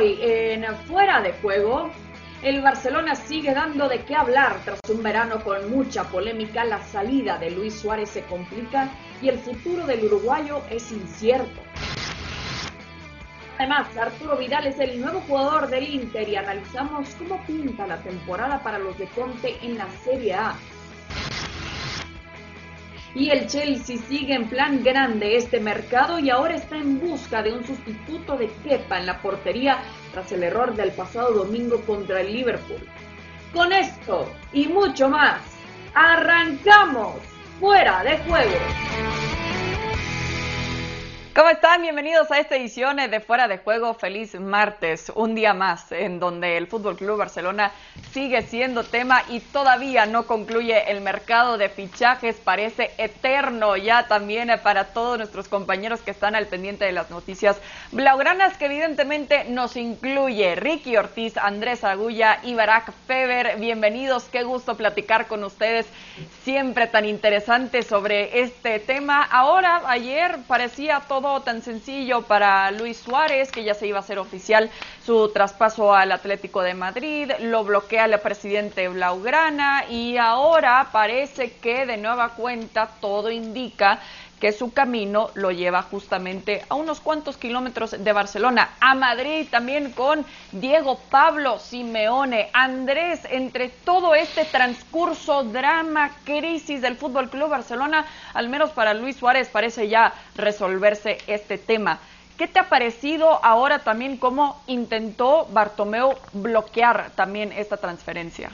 Hoy 0.00 0.18
en 0.22 0.64
Fuera 0.86 1.20
de 1.20 1.34
Juego, 1.42 1.90
el 2.42 2.62
Barcelona 2.62 3.14
sigue 3.14 3.52
dando 3.52 3.86
de 3.86 4.02
qué 4.06 4.14
hablar 4.14 4.56
tras 4.64 4.80
un 4.88 5.02
verano 5.02 5.44
con 5.44 5.70
mucha 5.70 6.04
polémica. 6.04 6.64
La 6.64 6.82
salida 6.82 7.36
de 7.36 7.50
Luis 7.50 7.74
Suárez 7.74 8.08
se 8.08 8.22
complica 8.22 8.88
y 9.20 9.28
el 9.28 9.38
futuro 9.38 9.84
del 9.86 10.06
uruguayo 10.06 10.62
es 10.70 10.90
incierto. 10.90 11.60
Además, 13.58 13.94
Arturo 13.94 14.38
Vidal 14.38 14.68
es 14.68 14.80
el 14.80 15.02
nuevo 15.02 15.20
jugador 15.28 15.68
del 15.68 15.86
Inter 15.86 16.26
y 16.26 16.36
analizamos 16.36 17.14
cómo 17.16 17.44
pinta 17.44 17.86
la 17.86 17.98
temporada 17.98 18.62
para 18.62 18.78
los 18.78 18.96
de 18.96 19.06
Conte 19.08 19.58
en 19.60 19.76
la 19.76 19.86
Serie 20.02 20.32
A. 20.32 20.56
Y 23.14 23.30
el 23.30 23.48
Chelsea 23.48 23.96
sigue 24.08 24.34
en 24.34 24.48
plan 24.48 24.84
grande 24.84 25.36
este 25.36 25.58
mercado 25.58 26.20
y 26.20 26.30
ahora 26.30 26.54
está 26.54 26.76
en 26.76 27.00
busca 27.00 27.42
de 27.42 27.52
un 27.52 27.64
sustituto 27.64 28.36
de 28.36 28.48
Kepa 28.62 29.00
en 29.00 29.06
la 29.06 29.20
portería 29.20 29.78
tras 30.12 30.30
el 30.32 30.42
error 30.42 30.74
del 30.74 30.92
pasado 30.92 31.32
domingo 31.32 31.80
contra 31.82 32.20
el 32.20 32.32
Liverpool. 32.32 32.80
Con 33.52 33.72
esto 33.72 34.30
y 34.52 34.66
mucho 34.68 35.08
más, 35.08 35.40
arrancamos 35.94 37.16
fuera 37.58 38.02
de 38.04 38.18
juego. 38.18 38.56
¿Cómo 41.32 41.48
están? 41.48 41.82
Bienvenidos 41.82 42.28
a 42.32 42.40
esta 42.40 42.56
edición 42.56 42.96
de 42.96 43.20
Fuera 43.20 43.46
de 43.46 43.58
Juego. 43.58 43.94
Feliz 43.94 44.34
martes, 44.34 45.12
un 45.14 45.36
día 45.36 45.54
más 45.54 45.92
en 45.92 46.18
donde 46.18 46.56
el 46.56 46.66
Fútbol 46.66 46.96
Club 46.96 47.18
Barcelona 47.18 47.70
sigue 48.10 48.42
siendo 48.42 48.82
tema 48.82 49.22
y 49.28 49.38
todavía 49.38 50.06
no 50.06 50.26
concluye 50.26 50.90
el 50.90 51.00
mercado 51.02 51.56
de 51.56 51.68
fichajes. 51.68 52.34
Parece 52.34 52.90
eterno 52.98 53.76
ya 53.76 54.08
también 54.08 54.50
para 54.60 54.86
todos 54.86 55.18
nuestros 55.18 55.46
compañeros 55.46 56.00
que 56.00 56.10
están 56.10 56.34
al 56.34 56.48
pendiente 56.48 56.84
de 56.84 56.90
las 56.90 57.10
noticias 57.10 57.60
blaugranas, 57.92 58.56
que 58.56 58.64
evidentemente 58.64 59.44
nos 59.44 59.76
incluye 59.76 60.56
Ricky 60.56 60.96
Ortiz, 60.96 61.36
Andrés 61.36 61.84
Agulla 61.84 62.40
y 62.42 62.54
Barack 62.54 62.92
Feber. 63.06 63.56
Bienvenidos, 63.58 64.24
qué 64.24 64.42
gusto 64.42 64.76
platicar 64.76 65.28
con 65.28 65.44
ustedes, 65.44 65.86
siempre 66.42 66.88
tan 66.88 67.04
interesante 67.04 67.84
sobre 67.84 68.40
este 68.40 68.80
tema. 68.80 69.22
Ahora, 69.22 69.82
ayer 69.86 70.36
parecía 70.48 71.02
todo 71.06 71.19
tan 71.44 71.62
sencillo 71.62 72.22
para 72.22 72.70
Luis 72.70 72.96
Suárez, 72.96 73.52
que 73.52 73.62
ya 73.62 73.74
se 73.74 73.86
iba 73.86 73.98
a 73.98 74.00
hacer 74.00 74.18
oficial 74.18 74.70
su 75.04 75.28
traspaso 75.28 75.92
al 75.94 76.12
Atlético 76.12 76.62
de 76.62 76.72
Madrid, 76.72 77.30
lo 77.40 77.62
bloquea 77.62 78.06
el 78.06 78.18
presidente 78.20 78.88
Blaugrana 78.88 79.84
y 79.90 80.16
ahora 80.16 80.88
parece 80.92 81.52
que 81.58 81.84
de 81.84 81.98
nueva 81.98 82.30
cuenta 82.34 82.90
todo 83.00 83.30
indica 83.30 84.00
que 84.40 84.52
su 84.52 84.72
camino 84.72 85.30
lo 85.34 85.52
lleva 85.52 85.82
justamente 85.82 86.64
a 86.68 86.74
unos 86.74 87.00
cuantos 87.00 87.36
kilómetros 87.36 88.02
de 88.02 88.12
Barcelona, 88.12 88.70
a 88.80 88.94
Madrid 88.94 89.46
también 89.50 89.92
con 89.92 90.24
Diego 90.52 90.98
Pablo 91.10 91.58
Simeone. 91.58 92.48
Andrés, 92.52 93.20
entre 93.30 93.68
todo 93.68 94.14
este 94.14 94.46
transcurso, 94.46 95.44
drama, 95.44 96.10
crisis 96.24 96.80
del 96.80 96.96
Fútbol 96.96 97.28
Club 97.28 97.50
Barcelona, 97.50 98.06
al 98.32 98.48
menos 98.48 98.70
para 98.70 98.94
Luis 98.94 99.16
Suárez 99.16 99.48
parece 99.48 99.88
ya 99.88 100.14
resolverse 100.36 101.18
este 101.26 101.58
tema. 101.58 101.98
¿Qué 102.38 102.48
te 102.48 102.58
ha 102.58 102.70
parecido 102.70 103.44
ahora 103.44 103.80
también 103.80 104.16
cómo 104.16 104.62
intentó 104.66 105.46
Bartomeu 105.52 106.14
bloquear 106.32 107.10
también 107.14 107.52
esta 107.52 107.76
transferencia? 107.76 108.50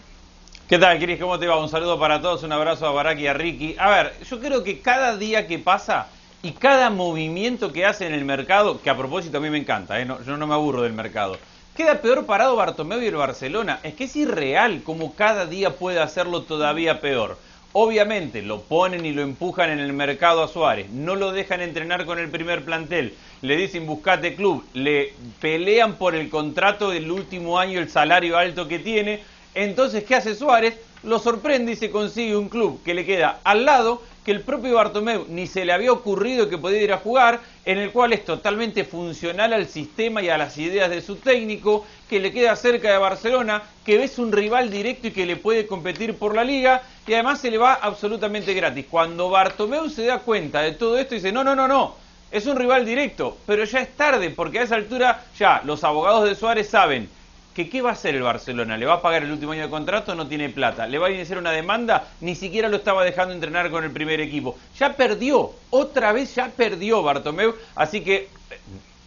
¿Qué 0.69 0.79
tal, 0.81 0.99
Cris? 0.99 1.21
¿Cómo 1.21 1.39
te 1.39 1.47
va? 1.47 1.61
Un 1.61 1.69
saludo 1.69 1.97
para 1.97 2.21
todos, 2.21 2.43
un 2.43 2.51
abrazo 2.51 2.89
a 2.89 2.91
Barak 2.91 3.21
y 3.21 3.29
a 3.29 3.33
Ricky. 3.33 3.77
A 3.79 3.89
ver, 3.89 4.15
yo 4.29 4.41
creo 4.41 4.65
que 4.65 4.81
cada 4.81 5.17
día 5.17 5.47
que 5.47 5.61
pasa 5.61 6.09
y 6.43 6.51
cada 6.51 6.91
movimiento 6.91 7.73
que 7.73 7.87
hace 7.87 8.05
en 8.05 8.15
el 8.15 8.25
mercado, 8.25 8.83
que 8.83 8.91
a 8.91 8.97
propósito 8.97 9.39
a 9.39 9.41
mí 9.41 9.49
me 9.49 9.59
encanta, 9.59 10.01
¿eh? 10.01 10.09
yo 10.27 10.37
no 10.37 10.47
me 10.49 10.55
aburro 10.55 10.83
del 10.83 10.93
mercado, 10.93 11.39
queda 11.77 12.01
peor 12.01 12.27
parado 12.27 12.57
Bartomeu 12.57 13.01
y 13.01 13.07
el 13.07 13.15
Barcelona. 13.15 13.79
Es 13.85 13.95
que 13.95 14.05
es 14.05 14.17
irreal 14.17 14.83
como 14.83 15.15
cada 15.15 15.47
día 15.47 15.77
puede 15.77 16.01
hacerlo 16.01 16.43
todavía 16.43 17.01
peor. 17.01 17.39
Obviamente 17.73 18.43
lo 18.43 18.63
ponen 18.63 19.07
y 19.07 19.13
lo 19.13 19.23
empujan 19.23 19.71
en 19.71 19.79
el 19.79 19.93
mercado 19.93 20.43
a 20.43 20.49
Suárez, 20.49 20.91
no 20.91 21.15
lo 21.15 21.31
dejan 21.31 21.61
entrenar 21.61 22.07
con 22.07 22.19
el 22.19 22.29
primer 22.29 22.65
plantel, 22.65 23.15
le 23.41 23.57
dicen 23.57 23.87
buscate 23.87 24.35
club, 24.35 24.65
le 24.75 25.13
pelean 25.41 25.95
por 25.95 26.17
el 26.17 26.29
contrato 26.29 26.91
del 26.91 27.09
último 27.09 27.57
año, 27.57 27.79
el 27.79 27.89
salario 27.89 28.37
alto 28.37 28.67
que 28.67 28.81
tiene 28.81 29.36
entonces, 29.57 30.05
¿qué 30.05 30.15
hace 30.15 30.35
Suárez? 30.35 30.77
Lo 31.03 31.19
sorprende 31.19 31.73
y 31.73 31.77
se 31.77 31.91
consigue 31.91 32.37
un 32.37 32.51
club 32.51 32.83
que 32.85 32.93
le 32.93 33.07
queda 33.07 33.41
al 33.43 33.65
lado, 33.65 34.03
que 34.23 34.31
el 34.33 34.43
propio 34.43 34.75
Bartomeu 34.75 35.25
ni 35.31 35.47
se 35.47 35.65
le 35.65 35.73
había 35.73 35.93
ocurrido 35.93 36.51
que 36.51 36.59
podía 36.59 36.83
ir 36.83 36.93
a 36.93 36.99
jugar, 36.99 37.41
en 37.65 37.79
el 37.79 37.91
cual 37.91 38.13
es 38.13 38.23
totalmente 38.25 38.85
funcional 38.85 39.55
al 39.55 39.67
sistema 39.67 40.21
y 40.21 40.29
a 40.29 40.37
las 40.37 40.59
ideas 40.59 40.91
de 40.91 41.01
su 41.01 41.17
técnico, 41.17 41.87
que 42.07 42.21
le 42.21 42.33
queda 42.33 42.55
cerca 42.55 42.93
de 42.93 42.99
Barcelona, 42.99 43.63
que 43.85 44.05
es 44.05 44.19
un 44.19 44.31
rival 44.31 44.71
directo 44.71 45.07
y 45.07 45.13
que 45.13 45.25
le 45.25 45.37
puede 45.37 45.67
competir 45.67 46.17
por 46.17 46.35
la 46.35 46.45
liga, 46.45 46.83
y 47.07 47.15
además 47.15 47.41
se 47.41 47.51
le 47.51 47.57
va 47.57 47.75
absolutamente 47.75 48.53
gratis. 48.53 48.85
Cuando 48.91 49.31
Bartomeu 49.31 49.89
se 49.89 50.05
da 50.05 50.19
cuenta 50.19 50.61
de 50.61 50.73
todo 50.73 50.99
esto, 50.99 51.15
dice, 51.15 51.33
no, 51.33 51.43
no, 51.45 51.57
no, 51.57 51.67
no, 51.67 51.95
es 52.31 52.45
un 52.45 52.57
rival 52.57 52.85
directo, 52.85 53.39
pero 53.47 53.65
ya 53.65 53.81
es 53.81 53.97
tarde, 53.97 54.29
porque 54.29 54.59
a 54.59 54.65
esa 54.65 54.75
altura 54.75 55.25
ya 55.39 55.63
los 55.65 55.83
abogados 55.83 56.29
de 56.29 56.35
Suárez 56.35 56.69
saben 56.69 57.09
que 57.57 57.71
qué 57.71 57.81
va 57.81 57.89
a 57.89 57.93
hacer 57.95 58.15
el 58.15 58.23
Barcelona, 58.23 58.77
le 58.77 58.85
va 58.85 58.97
a 58.97 59.01
pagar 59.01 59.23
el 59.23 59.33
último 59.33 59.53
año 59.53 59.63
de 59.63 59.71
contrato, 59.71 60.15
no 60.15 60.29
tiene 60.29 60.51
plata, 60.51 60.87
le 60.87 60.99
va 60.99 61.07
a 61.07 61.11
iniciar 61.11 61.39
una 61.39 61.53
demanda, 61.53 62.09
ni 62.21 62.35
siquiera 62.35 62.69
lo 62.69 62.77
estaba 62.77 63.03
dejando 63.03 63.33
entrenar 63.33 63.71
con 63.71 63.83
el 63.83 63.93
primer 63.93 64.21
equipo. 64.21 64.59
Ya 64.79 64.93
perdió, 64.93 65.53
otra 65.71 66.13
vez 66.13 66.35
ya 66.35 66.51
perdió 66.55 67.03
Bartomeu, 67.03 67.55
así 67.75 68.03
que 68.03 68.17
eh, 68.17 68.29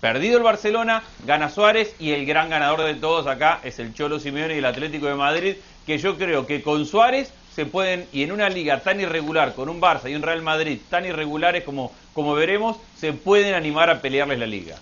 perdido 0.02 0.40
el 0.40 0.44
Barcelona, 0.44 1.04
gana 1.28 1.52
Suárez 1.52 1.96
y 2.00 2.14
el 2.14 2.26
gran 2.26 2.50
ganador 2.50 2.82
de 2.82 2.96
todos 2.96 3.28
acá 3.28 3.60
es 3.64 3.78
el 3.78 3.94
Cholo 3.94 4.20
Simeone 4.20 4.56
y 4.56 4.58
el 4.58 4.66
Atlético 4.66 5.06
de 5.06 5.14
Madrid, 5.14 5.56
que 5.86 6.00
yo 6.00 6.18
creo 6.18 6.48
que 6.48 6.64
con 6.64 6.88
Suárez 6.88 7.32
se 7.54 7.68
pueden, 7.68 8.08
y 8.12 8.24
en 8.24 8.32
una 8.32 8.50
liga 8.50 8.80
tan 8.80 9.00
irregular, 9.00 9.54
con 9.54 9.70
un 9.70 9.80
Barça 9.80 10.10
y 10.10 10.16
un 10.16 10.24
Real 10.24 10.42
Madrid 10.42 10.80
tan 10.90 11.06
irregulares 11.06 11.64
como, 11.64 11.92
como 12.16 12.34
veremos, 12.34 12.78
se 12.98 13.14
pueden 13.14 13.54
animar 13.54 13.92
a 13.92 14.02
pelearles 14.02 14.40
la 14.40 14.48
liga. 14.48 14.78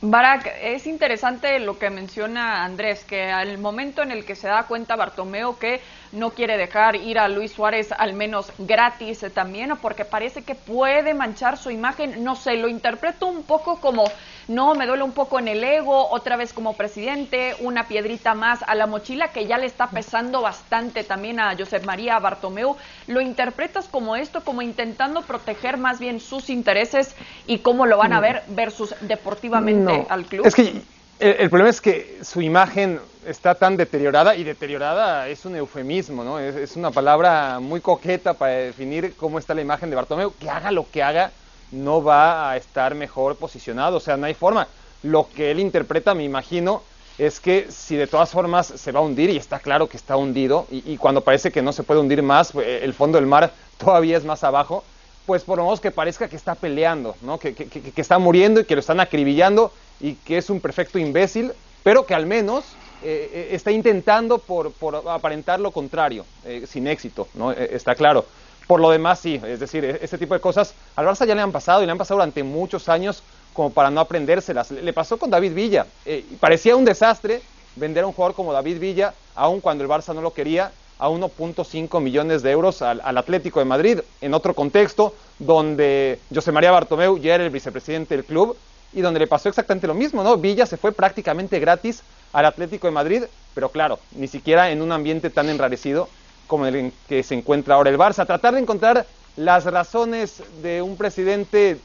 Barak, 0.00 0.52
es 0.62 0.86
interesante 0.86 1.58
lo 1.58 1.76
que 1.76 1.90
menciona 1.90 2.64
Andrés, 2.64 3.04
que 3.04 3.32
al 3.32 3.58
momento 3.58 4.00
en 4.00 4.12
el 4.12 4.24
que 4.24 4.36
se 4.36 4.46
da 4.46 4.62
cuenta 4.68 4.94
Bartomeo 4.94 5.58
que 5.58 5.80
no 6.12 6.30
quiere 6.30 6.56
dejar 6.56 6.94
ir 6.94 7.18
a 7.18 7.26
Luis 7.28 7.50
Suárez 7.50 7.90
al 7.90 8.12
menos 8.12 8.52
gratis 8.58 9.26
también, 9.34 9.76
porque 9.82 10.04
parece 10.04 10.42
que 10.42 10.54
puede 10.54 11.14
manchar 11.14 11.56
su 11.58 11.72
imagen, 11.72 12.22
no 12.22 12.36
sé, 12.36 12.54
lo 12.56 12.68
interpreto 12.68 13.26
un 13.26 13.42
poco 13.42 13.80
como 13.80 14.04
no, 14.48 14.74
me 14.74 14.86
duele 14.86 15.02
un 15.02 15.12
poco 15.12 15.38
en 15.38 15.46
el 15.46 15.62
ego, 15.62 16.08
otra 16.08 16.36
vez 16.36 16.54
como 16.54 16.72
presidente, 16.72 17.54
una 17.60 17.86
piedrita 17.86 18.34
más 18.34 18.60
a 18.66 18.74
la 18.74 18.86
mochila 18.86 19.28
que 19.28 19.46
ya 19.46 19.58
le 19.58 19.66
está 19.66 19.90
pesando 19.90 20.40
bastante 20.40 21.04
también 21.04 21.38
a 21.38 21.54
Josep 21.54 21.84
María 21.84 22.18
Bartomeu. 22.18 22.74
¿Lo 23.06 23.20
interpretas 23.20 23.88
como 23.88 24.16
esto, 24.16 24.42
como 24.42 24.62
intentando 24.62 25.20
proteger 25.20 25.76
más 25.76 26.00
bien 26.00 26.18
sus 26.18 26.48
intereses 26.48 27.14
y 27.46 27.58
cómo 27.58 27.84
lo 27.84 27.98
van 27.98 28.14
a 28.14 28.20
ver 28.20 28.42
versus 28.48 28.94
deportivamente 29.02 30.06
al 30.08 30.24
club? 30.24 30.46
Es 30.46 30.54
que 30.54 30.80
el, 31.20 31.50
problema 31.50 31.68
es 31.68 31.82
que 31.82 32.18
su 32.22 32.40
imagen 32.40 33.00
está 33.26 33.54
tan 33.54 33.76
deteriorada 33.76 34.34
y 34.34 34.44
deteriorada 34.44 35.28
es 35.28 35.44
un 35.44 35.56
eufemismo, 35.56 36.24
¿no? 36.24 36.38
Es, 36.38 36.56
es 36.56 36.74
una 36.74 36.90
palabra 36.90 37.60
muy 37.60 37.82
coqueta 37.82 38.32
para 38.32 38.52
definir 38.52 39.14
cómo 39.14 39.38
está 39.38 39.52
la 39.52 39.60
imagen 39.60 39.90
de 39.90 39.96
Bartomeu, 39.96 40.32
que 40.40 40.48
haga 40.48 40.70
lo 40.70 40.90
que 40.90 41.02
haga 41.02 41.32
no 41.72 42.02
va 42.02 42.50
a 42.50 42.56
estar 42.56 42.94
mejor 42.94 43.36
posicionado, 43.36 43.96
o 43.96 44.00
sea, 44.00 44.16
no 44.16 44.26
hay 44.26 44.34
forma. 44.34 44.68
Lo 45.02 45.28
que 45.28 45.50
él 45.50 45.60
interpreta, 45.60 46.14
me 46.14 46.24
imagino, 46.24 46.82
es 47.18 47.40
que 47.40 47.66
si 47.70 47.96
de 47.96 48.06
todas 48.06 48.30
formas 48.30 48.66
se 48.66 48.92
va 48.92 49.00
a 49.00 49.02
hundir, 49.02 49.30
y 49.30 49.36
está 49.36 49.58
claro 49.58 49.88
que 49.88 49.96
está 49.96 50.16
hundido, 50.16 50.66
y, 50.70 50.96
cuando 50.96 51.22
parece 51.22 51.50
que 51.50 51.62
no 51.62 51.72
se 51.72 51.82
puede 51.82 52.00
hundir 52.00 52.22
más, 52.22 52.52
pues, 52.52 52.82
el 52.82 52.94
fondo 52.94 53.18
del 53.18 53.26
mar 53.26 53.52
todavía 53.78 54.16
es 54.16 54.24
más 54.24 54.44
abajo, 54.44 54.84
pues 55.26 55.42
por 55.42 55.58
lo 55.58 55.64
menos 55.64 55.80
que 55.80 55.90
parezca 55.90 56.28
que 56.28 56.36
está 56.36 56.54
peleando, 56.54 57.14
¿no? 57.20 57.38
que, 57.38 57.54
está 57.96 58.18
muriendo 58.18 58.60
y 58.60 58.64
que 58.64 58.74
lo 58.74 58.80
están 58.80 58.98
acribillando 58.98 59.70
y 60.00 60.14
que 60.14 60.38
es 60.38 60.48
un 60.48 60.58
perfecto 60.58 60.98
imbécil, 60.98 61.52
pero 61.82 62.06
que 62.06 62.14
al 62.14 62.24
menos 62.24 62.64
eh, 63.02 63.30
eh, 63.32 63.48
está 63.52 63.70
intentando 63.70 64.38
por, 64.38 64.72
aparentar 65.06 65.60
lo 65.60 65.70
contrario, 65.70 66.24
eh, 66.46 66.64
sin 66.66 66.86
éxito, 66.86 67.28
¿no? 67.34 67.52
está 67.52 67.94
claro. 67.94 68.24
Por 68.68 68.80
lo 68.80 68.90
demás, 68.90 69.18
sí, 69.18 69.40
es 69.44 69.58
decir, 69.58 69.84
e-, 69.84 69.98
este 70.02 70.18
tipo 70.18 70.34
de 70.34 70.40
cosas 70.40 70.74
al 70.94 71.06
Barça 71.06 71.26
ya 71.26 71.34
le 71.34 71.40
han 71.40 71.50
pasado 71.50 71.82
y 71.82 71.86
le 71.86 71.92
han 71.92 71.98
pasado 71.98 72.18
durante 72.18 72.44
muchos 72.44 72.88
años 72.88 73.22
como 73.54 73.70
para 73.70 73.90
no 73.90 74.00
aprendérselas. 74.00 74.70
Le 74.70 74.92
pasó 74.92 75.16
con 75.16 75.30
David 75.30 75.54
Villa. 75.54 75.86
Eh, 76.04 76.24
parecía 76.38 76.76
un 76.76 76.84
desastre 76.84 77.40
vender 77.74 78.04
a 78.04 78.06
un 78.06 78.12
jugador 78.12 78.36
como 78.36 78.52
David 78.52 78.78
Villa, 78.78 79.14
aun 79.34 79.60
cuando 79.60 79.82
el 79.82 79.90
Barça 79.90 80.14
no 80.14 80.20
lo 80.20 80.32
quería, 80.32 80.70
a 80.98 81.08
1.5 81.08 82.00
millones 82.00 82.42
de 82.42 82.50
euros 82.50 82.82
al, 82.82 83.00
Atlético 83.16 83.60
de 83.60 83.64
Madrid, 83.64 84.00
en 84.20 84.34
otro 84.34 84.52
contexto 84.52 85.14
donde 85.38 86.18
José 86.34 86.52
María 86.52 86.72
Bartomeu 86.72 87.18
ya 87.18 87.36
era 87.36 87.44
el 87.44 87.50
vicepresidente 87.50 88.16
del 88.16 88.24
club 88.24 88.56
y 88.92 89.00
donde 89.00 89.20
le 89.20 89.28
pasó 89.28 89.48
exactamente 89.48 89.86
lo 89.86 89.94
mismo, 89.94 90.22
¿no? 90.24 90.36
Villa 90.36 90.66
se 90.66 90.76
fue 90.76 90.92
prácticamente 90.92 91.60
gratis 91.60 92.02
al 92.32 92.46
Atlético 92.46 92.88
de 92.88 92.92
Madrid, 92.92 93.22
pero 93.54 93.70
claro, 93.70 94.00
ni 94.12 94.26
siquiera 94.26 94.70
en 94.70 94.82
un 94.82 94.92
ambiente 94.92 95.30
tan 95.30 95.48
enrarecido 95.48 96.08
como 96.48 96.66
el 96.66 96.74
en 96.74 96.92
que 97.08 97.22
se 97.22 97.36
encuentra 97.36 97.76
ahora 97.76 97.90
el 97.90 97.98
Barça. 97.98 98.26
Tratar 98.26 98.54
de 98.54 98.60
encontrar 98.60 99.06
las 99.36 99.64
razones 99.64 100.42
de 100.62 100.82
un 100.82 100.96
presidente 100.96 101.78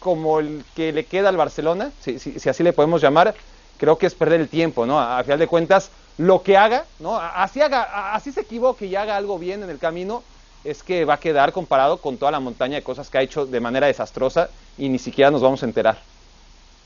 como 0.00 0.40
el 0.40 0.64
que 0.74 0.92
le 0.92 1.04
queda 1.04 1.28
al 1.28 1.36
Barcelona, 1.36 1.92
si, 2.00 2.16
así 2.48 2.62
le 2.64 2.72
podemos 2.72 3.00
llamar, 3.00 3.34
creo 3.78 3.96
que 3.98 4.06
es 4.06 4.14
perder 4.16 4.40
el 4.40 4.48
tiempo, 4.48 4.84
¿no? 4.84 5.00
A, 5.00 5.22
final 5.22 5.38
de 5.38 5.46
cuentas, 5.46 5.90
lo 6.18 6.42
que 6.42 6.56
haga, 6.56 6.84
¿no? 6.98 7.16
Así, 7.16 7.60
haga, 7.60 8.12
así 8.12 8.32
se 8.32 8.40
equivoque 8.40 8.86
y 8.86 8.96
haga 8.96 9.16
algo 9.16 9.38
bien 9.38 9.62
en 9.62 9.70
el 9.70 9.78
camino, 9.78 10.24
es 10.64 10.82
que 10.82 11.04
va 11.04 11.14
a 11.14 11.20
quedar 11.20 11.52
comparado 11.52 11.98
con 11.98 12.16
toda 12.16 12.32
la 12.32 12.40
montaña 12.40 12.76
de 12.76 12.82
cosas 12.82 13.10
que 13.10 13.18
ha 13.18 13.22
hecho 13.22 13.46
de 13.46 13.60
manera 13.60 13.86
desastrosa 13.86 14.48
y 14.76 14.88
ni 14.88 14.98
siquiera 14.98 15.30
nos 15.30 15.42
vamos 15.42 15.62
a 15.62 15.66
enterar. 15.66 16.11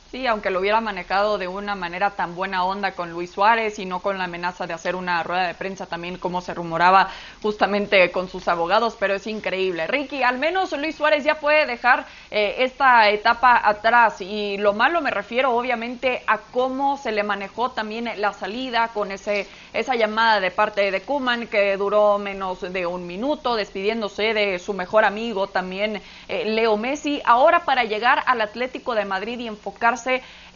Sí, 0.08 0.24
aunque 0.28 0.50
lo 0.50 0.60
hubiera 0.60 0.80
manejado 0.80 1.36
de 1.36 1.48
una 1.48 1.74
manera 1.74 2.14
tan 2.14 2.36
buena 2.36 2.62
onda 2.64 2.94
con 2.94 3.10
Luis 3.10 3.32
Suárez 3.32 3.80
y 3.80 3.86
no 3.86 4.02
con 4.02 4.18
la 4.18 4.24
amenaza 4.24 4.64
de 4.64 4.72
hacer 4.72 4.94
una 4.94 5.20
rueda 5.24 5.48
de 5.48 5.54
prensa 5.56 5.86
también 5.86 6.16
como 6.16 6.40
se 6.40 6.54
rumoraba 6.54 7.08
justamente 7.42 8.12
con 8.12 8.28
sus 8.28 8.46
abogados, 8.46 8.96
pero 9.00 9.14
es 9.14 9.26
increíble. 9.26 9.88
Ricky, 9.88 10.22
al 10.22 10.38
menos 10.38 10.70
Luis 10.78 10.94
Suárez 10.94 11.24
ya 11.24 11.40
puede 11.40 11.66
dejar 11.66 12.06
eh, 12.30 12.54
esta 12.58 13.10
etapa 13.10 13.60
atrás 13.68 14.20
y 14.20 14.56
lo 14.58 14.74
malo 14.74 15.00
me 15.00 15.10
refiero 15.10 15.52
obviamente 15.56 16.22
a 16.28 16.38
cómo 16.52 16.96
se 16.98 17.10
le 17.10 17.24
manejó 17.24 17.72
también 17.72 18.08
la 18.20 18.32
salida 18.32 18.92
con 18.92 19.10
ese 19.10 19.48
esa 19.76 19.94
llamada 19.94 20.40
de 20.40 20.50
parte 20.50 20.90
de 20.90 21.00
Kuman 21.02 21.46
que 21.46 21.76
duró 21.76 22.18
menos 22.18 22.60
de 22.60 22.86
un 22.86 23.06
minuto 23.06 23.56
despidiéndose 23.56 24.34
de 24.34 24.58
su 24.58 24.72
mejor 24.72 25.04
amigo 25.04 25.46
también 25.46 26.00
eh, 26.28 26.44
Leo 26.46 26.76
Messi. 26.76 27.20
Ahora 27.24 27.64
para 27.64 27.84
llegar 27.84 28.22
al 28.26 28.40
Atlético 28.40 28.94
de 28.94 29.04
Madrid 29.04 29.38
y 29.38 29.46
enfocar 29.46 29.96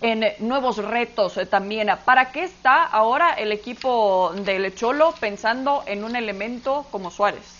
en 0.00 0.25
nuevos 0.38 0.78
retos 0.78 1.37
eh, 1.37 1.46
también. 1.46 1.88
¿Para 2.05 2.32
qué 2.32 2.44
está 2.44 2.84
ahora 2.84 3.34
el 3.34 3.52
equipo 3.52 4.32
del 4.44 4.75
Cholo 4.75 5.14
pensando 5.20 5.84
en 5.87 6.05
un 6.05 6.16
elemento 6.16 6.87
como 6.90 7.11
Suárez? 7.11 7.58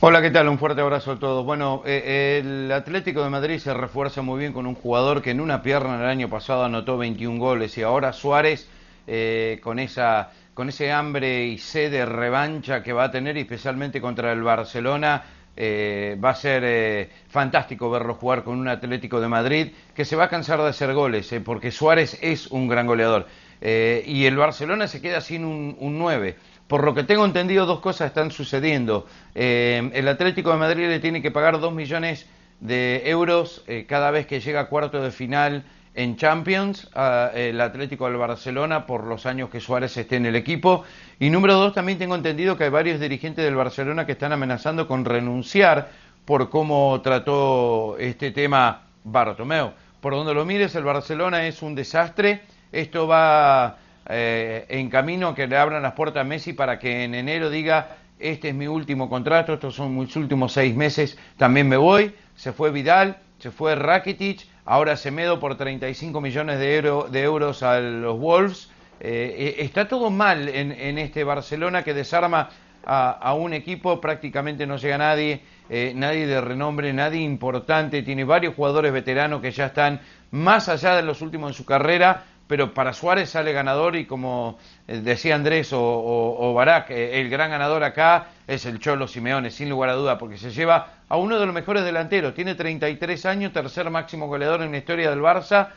Hola, 0.00 0.22
¿qué 0.22 0.30
tal? 0.30 0.48
Un 0.48 0.58
fuerte 0.58 0.80
abrazo 0.80 1.12
a 1.12 1.18
todos. 1.18 1.44
Bueno, 1.44 1.82
eh, 1.84 2.40
el 2.40 2.70
Atlético 2.70 3.24
de 3.24 3.30
Madrid 3.30 3.58
se 3.58 3.74
refuerza 3.74 4.22
muy 4.22 4.38
bien 4.38 4.52
con 4.52 4.66
un 4.66 4.76
jugador 4.76 5.22
que 5.22 5.32
en 5.32 5.40
una 5.40 5.62
pierna 5.62 5.96
el 5.96 6.06
año 6.06 6.28
pasado 6.28 6.64
anotó 6.64 6.98
21 6.98 7.40
goles 7.40 7.76
y 7.78 7.82
ahora 7.82 8.12
Suárez 8.12 8.68
eh, 9.10 9.58
con 9.62 9.78
esa 9.78 10.30
con 10.52 10.68
ese 10.68 10.92
hambre 10.92 11.46
y 11.46 11.56
sed 11.56 11.90
de 11.90 12.04
revancha 12.04 12.82
que 12.82 12.92
va 12.92 13.04
a 13.04 13.10
tener, 13.10 13.38
especialmente 13.38 14.02
contra 14.02 14.32
el 14.32 14.42
Barcelona, 14.42 15.22
eh, 15.56 16.18
va 16.22 16.30
a 16.30 16.34
ser 16.34 16.62
eh, 16.66 17.08
fantástico 17.28 17.88
verlo 17.88 18.16
jugar 18.16 18.44
con 18.44 18.58
un 18.58 18.68
Atlético 18.68 19.18
de 19.18 19.28
Madrid 19.28 19.68
que 19.94 20.04
se 20.04 20.14
va 20.14 20.24
a 20.24 20.28
cansar 20.28 20.60
de 20.60 20.68
hacer 20.68 20.92
goles, 20.92 21.32
porque 21.42 21.70
Suárez 21.70 22.18
es 22.20 22.48
un 22.48 22.68
gran 22.68 22.86
goleador. 22.86 23.26
y 23.62 24.26
el 24.26 24.36
Barcelona 24.36 24.88
se 24.88 25.00
queda 25.00 25.22
sin 25.22 25.44
un, 25.44 25.76
un 25.78 25.98
9. 25.98 26.36
Por 26.66 26.84
lo 26.84 26.92
que 26.92 27.04
tengo 27.04 27.24
entendido, 27.24 27.64
dos 27.64 27.80
cosas 27.80 28.08
están 28.08 28.30
sucediendo. 28.30 29.06
el 29.34 30.06
Atlético 30.08 30.50
de 30.50 30.58
Madrid 30.58 30.88
le 30.88 31.00
tiene 31.00 31.22
que 31.22 31.30
pagar 31.30 31.60
2 31.60 31.72
millones 31.72 32.26
de 32.60 33.08
euros 33.08 33.64
cada 33.86 34.10
vez 34.10 34.26
que 34.26 34.40
llega 34.40 34.60
a 34.60 34.68
cuarto 34.68 35.00
de 35.00 35.12
final 35.12 35.64
en 35.98 36.14
Champions 36.14 36.88
el 37.34 37.60
Atlético 37.60 38.06
del 38.06 38.16
Barcelona 38.16 38.86
por 38.86 39.02
los 39.02 39.26
años 39.26 39.50
que 39.50 39.58
Suárez 39.58 39.96
esté 39.96 40.14
en 40.14 40.26
el 40.26 40.36
equipo. 40.36 40.84
Y 41.18 41.28
número 41.28 41.54
dos, 41.54 41.74
también 41.74 41.98
tengo 41.98 42.14
entendido 42.14 42.56
que 42.56 42.64
hay 42.64 42.70
varios 42.70 43.00
dirigentes 43.00 43.44
del 43.44 43.56
Barcelona 43.56 44.06
que 44.06 44.12
están 44.12 44.32
amenazando 44.32 44.86
con 44.86 45.04
renunciar 45.04 45.88
por 46.24 46.50
cómo 46.50 47.00
trató 47.02 47.96
este 47.98 48.30
tema 48.30 48.82
Bartomeu. 49.02 49.72
Por 50.00 50.12
donde 50.12 50.34
lo 50.34 50.44
mires, 50.44 50.72
el 50.76 50.84
Barcelona 50.84 51.48
es 51.48 51.62
un 51.62 51.74
desastre. 51.74 52.42
Esto 52.70 53.08
va 53.08 53.78
eh, 54.08 54.66
en 54.68 54.90
camino 54.90 55.28
a 55.28 55.34
que 55.34 55.48
le 55.48 55.56
abran 55.56 55.82
las 55.82 55.94
puertas 55.94 56.20
a 56.20 56.24
Messi 56.24 56.52
para 56.52 56.78
que 56.78 57.02
en 57.02 57.14
enero 57.16 57.50
diga 57.50 57.96
este 58.20 58.50
es 58.50 58.54
mi 58.54 58.68
último 58.68 59.08
contrato, 59.08 59.54
estos 59.54 59.74
son 59.74 59.98
mis 59.98 60.14
últimos 60.14 60.52
seis 60.52 60.76
meses, 60.76 61.18
también 61.36 61.68
me 61.68 61.76
voy. 61.76 62.14
Se 62.36 62.52
fue 62.52 62.70
Vidal, 62.70 63.18
se 63.38 63.50
fue 63.50 63.74
Rakitic, 63.74 64.46
ahora 64.68 64.96
Semedo 64.96 65.40
por 65.40 65.56
35 65.56 66.20
millones 66.20 66.58
de, 66.58 66.82
de 67.10 67.22
euros 67.22 67.62
a 67.62 67.80
los 67.80 68.18
Wolves. 68.18 68.70
Eh, 69.00 69.56
eh, 69.58 69.64
está 69.64 69.88
todo 69.88 70.10
mal 70.10 70.46
en, 70.48 70.98
este 70.98 71.24
Barcelona 71.24 71.82
que 71.82 71.94
desarma 71.94 72.50
a, 72.84 73.34
un 73.34 73.54
equipo, 73.54 74.00
prácticamente 74.00 74.66
no 74.66 74.76
llega 74.76 74.98
nadie, 74.98 75.40
eh, 75.68 75.92
nadie 75.94 76.26
de 76.26 76.40
renombre, 76.40 76.92
nadie 76.92 77.20
importante, 77.20 78.02
tiene 78.02 78.24
varios 78.24 78.54
jugadores 78.54 78.92
veteranos 78.92 79.40
que 79.40 79.50
ya 79.50 79.66
están 79.66 80.00
más 80.30 80.68
allá 80.68 80.96
de 80.96 81.02
los 81.02 81.22
últimos 81.22 81.50
en 81.50 81.54
su 81.54 81.64
carrera, 81.64 82.24
pero 82.48 82.74
para 82.74 82.92
Suárez 82.92 83.30
sale 83.30 83.52
ganador 83.52 83.94
y 83.94 84.06
como 84.06 84.58
decía 84.86 85.36
Andrés 85.36 85.72
o, 85.72 85.80
o, 85.80 86.54
Barak, 86.54 86.90
el 86.90 87.28
gran 87.30 87.50
ganador 87.50 87.84
acá 87.84 88.28
es 88.46 88.66
el 88.66 88.80
Cholo 88.80 89.06
Simeone, 89.06 89.50
sin 89.50 89.68
lugar 89.68 89.90
a 89.90 89.94
duda, 89.94 90.18
porque 90.18 90.38
se 90.38 90.50
lleva 90.50 90.94
a 91.08 91.16
uno 91.16 91.38
de 91.38 91.46
los 91.46 91.54
mejores 91.54 91.84
delanteros, 91.84 92.34
tiene 92.34 92.54
33 92.54 93.26
años, 93.26 93.52
tercer 93.52 93.90
máximo 93.90 94.26
goleador 94.26 94.62
en 94.62 94.72
la 94.72 94.78
historia 94.78 95.10
del 95.10 95.20
Barça, 95.20 95.68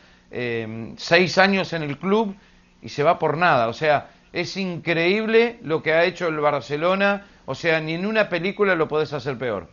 seis 0.96 1.38
años 1.38 1.72
en 1.74 1.82
el 1.82 1.98
club 1.98 2.34
y 2.80 2.88
se 2.88 3.02
va 3.02 3.18
por 3.18 3.36
nada. 3.36 3.68
O 3.68 3.72
sea, 3.72 4.08
es 4.32 4.56
increíble 4.56 5.58
lo 5.62 5.82
que 5.82 5.92
ha 5.92 6.04
hecho 6.04 6.28
el 6.28 6.38
Barcelona. 6.38 7.26
O 7.44 7.54
sea, 7.54 7.80
ni 7.80 7.94
en 7.94 8.06
una 8.06 8.28
película 8.28 8.74
lo 8.74 8.88
podés 8.88 9.12
hacer 9.12 9.36
peor. 9.38 9.68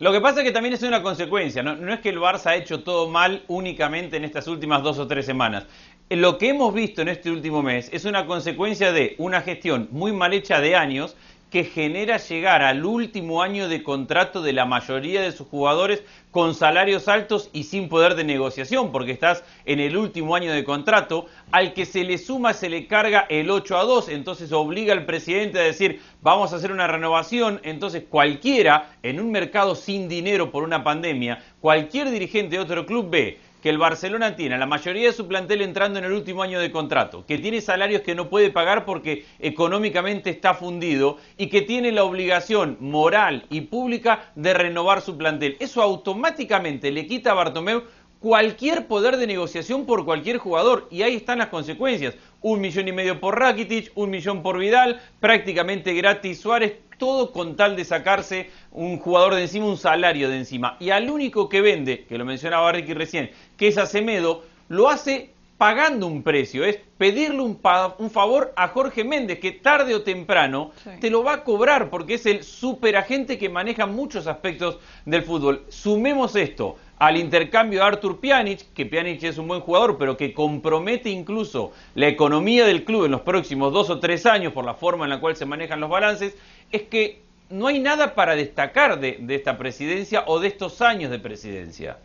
Lo 0.00 0.12
que 0.12 0.20
pasa 0.20 0.40
es 0.40 0.44
que 0.44 0.52
también 0.52 0.74
es 0.74 0.82
una 0.82 1.02
consecuencia, 1.02 1.62
¿no? 1.62 1.76
no, 1.76 1.94
es 1.94 2.00
que 2.00 2.08
el 2.08 2.18
Barça 2.18 2.46
ha 2.46 2.56
hecho 2.56 2.82
todo 2.82 3.08
mal 3.08 3.44
únicamente 3.46 4.16
en 4.16 4.24
estas 4.24 4.48
últimas 4.48 4.82
dos 4.82 4.98
o 4.98 5.06
tres 5.06 5.24
semanas. 5.24 5.66
Lo 6.10 6.36
que 6.36 6.50
hemos 6.50 6.74
visto 6.74 7.00
en 7.00 7.08
este 7.08 7.30
último 7.30 7.62
mes 7.62 7.88
es 7.90 8.04
una 8.04 8.26
consecuencia 8.26 8.92
de 8.92 9.14
una 9.16 9.40
gestión 9.40 9.88
muy 9.90 10.12
mal 10.12 10.34
hecha 10.34 10.60
de 10.60 10.76
años 10.76 11.16
que 11.50 11.64
genera 11.64 12.18
llegar 12.18 12.60
al 12.60 12.84
último 12.84 13.42
año 13.42 13.68
de 13.68 13.82
contrato 13.82 14.42
de 14.42 14.52
la 14.52 14.66
mayoría 14.66 15.22
de 15.22 15.32
sus 15.32 15.48
jugadores 15.48 16.02
con 16.30 16.54
salarios 16.54 17.08
altos 17.08 17.48
y 17.54 17.64
sin 17.64 17.88
poder 17.88 18.16
de 18.16 18.24
negociación, 18.24 18.92
porque 18.92 19.12
estás 19.12 19.44
en 19.64 19.80
el 19.80 19.96
último 19.96 20.36
año 20.36 20.52
de 20.52 20.62
contrato, 20.62 21.26
al 21.52 21.72
que 21.72 21.86
se 21.86 22.04
le 22.04 22.18
suma, 22.18 22.52
se 22.52 22.68
le 22.68 22.86
carga 22.86 23.24
el 23.30 23.50
8 23.50 23.78
a 23.78 23.84
2, 23.84 24.10
entonces 24.10 24.52
obliga 24.52 24.92
al 24.92 25.06
presidente 25.06 25.58
a 25.58 25.62
decir, 25.62 26.02
vamos 26.20 26.52
a 26.52 26.56
hacer 26.56 26.70
una 26.70 26.86
renovación, 26.86 27.60
entonces 27.62 28.04
cualquiera, 28.10 28.90
en 29.02 29.20
un 29.20 29.30
mercado 29.30 29.74
sin 29.74 30.06
dinero 30.06 30.50
por 30.50 30.64
una 30.64 30.84
pandemia, 30.84 31.42
cualquier 31.60 32.10
dirigente 32.10 32.56
de 32.56 32.62
otro 32.62 32.84
club 32.84 33.08
ve 33.08 33.38
que 33.64 33.70
el 33.70 33.78
Barcelona 33.78 34.36
tiene 34.36 34.56
a 34.56 34.58
la 34.58 34.66
mayoría 34.66 35.06
de 35.06 35.14
su 35.14 35.26
plantel 35.26 35.62
entrando 35.62 35.98
en 35.98 36.04
el 36.04 36.12
último 36.12 36.42
año 36.42 36.60
de 36.60 36.70
contrato, 36.70 37.24
que 37.24 37.38
tiene 37.38 37.62
salarios 37.62 38.02
que 38.02 38.14
no 38.14 38.28
puede 38.28 38.50
pagar 38.50 38.84
porque 38.84 39.24
económicamente 39.38 40.28
está 40.28 40.52
fundido 40.52 41.16
y 41.38 41.46
que 41.46 41.62
tiene 41.62 41.90
la 41.90 42.04
obligación 42.04 42.76
moral 42.78 43.46
y 43.48 43.62
pública 43.62 44.30
de 44.34 44.52
renovar 44.52 45.00
su 45.00 45.16
plantel. 45.16 45.56
Eso 45.60 45.80
automáticamente 45.80 46.90
le 46.90 47.06
quita 47.06 47.30
a 47.30 47.34
Bartomeu 47.36 47.84
cualquier 48.24 48.86
poder 48.86 49.16
de 49.16 49.26
negociación 49.26 49.86
por 49.86 50.04
cualquier 50.04 50.36
jugador 50.36 50.88
y 50.90 51.00
ahí 51.00 51.14
están 51.16 51.38
las 51.38 51.48
consecuencias. 51.48 52.16
Un 52.42 52.60
millón 52.60 52.88
y 52.88 52.92
medio 52.92 53.18
por 53.18 53.38
Rakitic, 53.38 53.92
un 53.94 54.10
millón 54.10 54.42
por 54.42 54.58
Vidal, 54.58 55.00
prácticamente 55.20 55.94
gratis 55.94 56.38
Suárez, 56.38 56.74
todo 56.98 57.32
con 57.32 57.56
tal 57.56 57.76
de 57.76 57.84
sacarse 57.84 58.50
un 58.72 58.98
jugador 58.98 59.34
de 59.34 59.42
encima, 59.42 59.66
un 59.66 59.76
salario 59.76 60.28
de 60.28 60.38
encima. 60.38 60.76
Y 60.80 60.90
al 60.90 61.10
único 61.10 61.48
que 61.48 61.60
vende, 61.60 62.04
que 62.04 62.18
lo 62.18 62.24
mencionaba 62.24 62.72
Ricky 62.72 62.94
recién, 62.94 63.30
que 63.56 63.68
es 63.68 63.78
Acemedo, 63.78 64.44
lo 64.68 64.88
hace 64.88 65.34
pagando 65.58 66.06
un 66.06 66.22
precio, 66.22 66.64
es 66.64 66.78
pedirle 66.98 67.40
un, 67.40 67.58
un, 67.98 68.10
favor 68.10 68.52
a 68.56 68.68
Jorge 68.68 69.04
Méndez, 69.04 69.38
que 69.38 69.52
tarde 69.52 69.94
o 69.94 70.02
temprano 70.02 70.72
te 71.00 71.10
lo 71.10 71.22
va 71.22 71.34
a 71.34 71.44
cobrar, 71.44 71.90
porque 71.90 72.14
es 72.14 72.26
el 72.26 72.42
superagente 72.42 73.38
que 73.38 73.48
maneja 73.48 73.86
muchos 73.86 74.26
aspectos 74.26 74.78
del 75.04 75.22
fútbol. 75.22 75.64
Sumemos 75.68 76.34
esto 76.34 76.76
al 76.98 77.16
intercambio 77.16 77.80
de 77.80 77.86
Artur 77.86 78.20
Pjanic, 78.20 78.72
que 78.72 78.86
Pjanic 78.86 79.22
es 79.22 79.38
un 79.38 79.48
buen 79.48 79.60
jugador, 79.60 79.96
pero 79.98 80.16
que 80.16 80.32
compromete 80.32 81.10
incluso 81.10 81.72
la 81.94 82.08
economía 82.08 82.66
del 82.66 82.84
club 82.84 83.04
en 83.04 83.12
los 83.12 83.20
próximos 83.22 83.72
dos 83.72 83.90
o 83.90 84.00
tres 84.00 84.26
años 84.26 84.52
por 84.52 84.64
la 84.64 84.74
forma 84.74 85.04
en 85.04 85.10
la 85.10 85.20
cual 85.20 85.36
se 85.36 85.46
manejan 85.46 85.80
los 85.80 85.90
balances, 85.90 86.36
es 86.74 86.82
que 86.82 87.22
no 87.50 87.68
hay 87.68 87.78
nada 87.78 88.14
para 88.14 88.34
destacar 88.34 88.98
de, 88.98 89.24
esta 89.28 89.56
presidencia 89.56 90.24
o 90.26 90.40
de 90.40 90.48
estos 90.48 90.82
años 90.82 91.10
de 91.10 91.18
presidencia. 91.18 91.98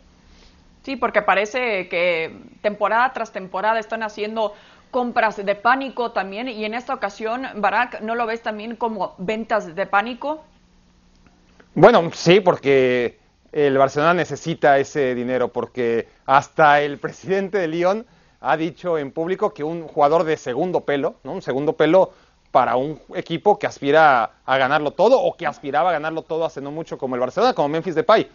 Sí, 0.82 0.96
porque 0.96 1.22
parece 1.22 1.88
que 1.88 2.36
temporada 2.62 3.12
tras 3.12 3.32
temporada 3.32 3.78
están 3.78 4.02
haciendo 4.02 4.54
compras 4.90 5.44
de 5.44 5.54
pánico 5.54 6.12
también 6.12 6.48
y 6.48 6.64
en 6.64 6.74
esta 6.74 6.94
ocasión, 6.94 7.46
Barack, 7.56 8.00
¿no 8.00 8.14
lo 8.14 8.26
ves 8.26 8.42
también 8.42 8.76
como 8.76 9.14
ventas 9.18 9.74
de 9.74 9.86
pánico? 9.86 10.44
Bueno, 11.74 12.10
sí, 12.12 12.40
porque 12.40 13.18
el 13.52 13.76
Barcelona 13.76 14.14
necesita 14.14 14.78
ese 14.78 15.14
dinero, 15.14 15.48
porque 15.48 16.08
hasta 16.26 16.80
el 16.80 16.98
presidente 16.98 17.58
de 17.58 17.68
Lyon 17.68 18.06
ha 18.40 18.56
dicho 18.56 18.98
en 18.98 19.12
público 19.12 19.52
que 19.52 19.64
un 19.64 19.86
jugador 19.86 20.24
de 20.24 20.36
segundo 20.36 20.80
pelo, 20.80 21.16
¿no? 21.24 21.32
un 21.32 21.42
segundo 21.42 21.74
pelo 21.74 22.12
para 22.50 22.76
un 22.76 23.00
equipo 23.14 23.58
que 23.58 23.66
aspira 23.66 24.30
a 24.44 24.58
ganarlo 24.58 24.90
todo 24.90 25.20
o 25.20 25.36
que 25.36 25.46
aspiraba 25.46 25.90
a 25.90 25.92
ganarlo 25.92 26.22
todo 26.22 26.44
hace 26.44 26.60
no 26.60 26.70
mucho 26.70 26.98
como 26.98 27.14
el 27.14 27.20
Barcelona, 27.20 27.54
como 27.54 27.68
Memphis 27.68 27.94
Depay. 27.94 28.28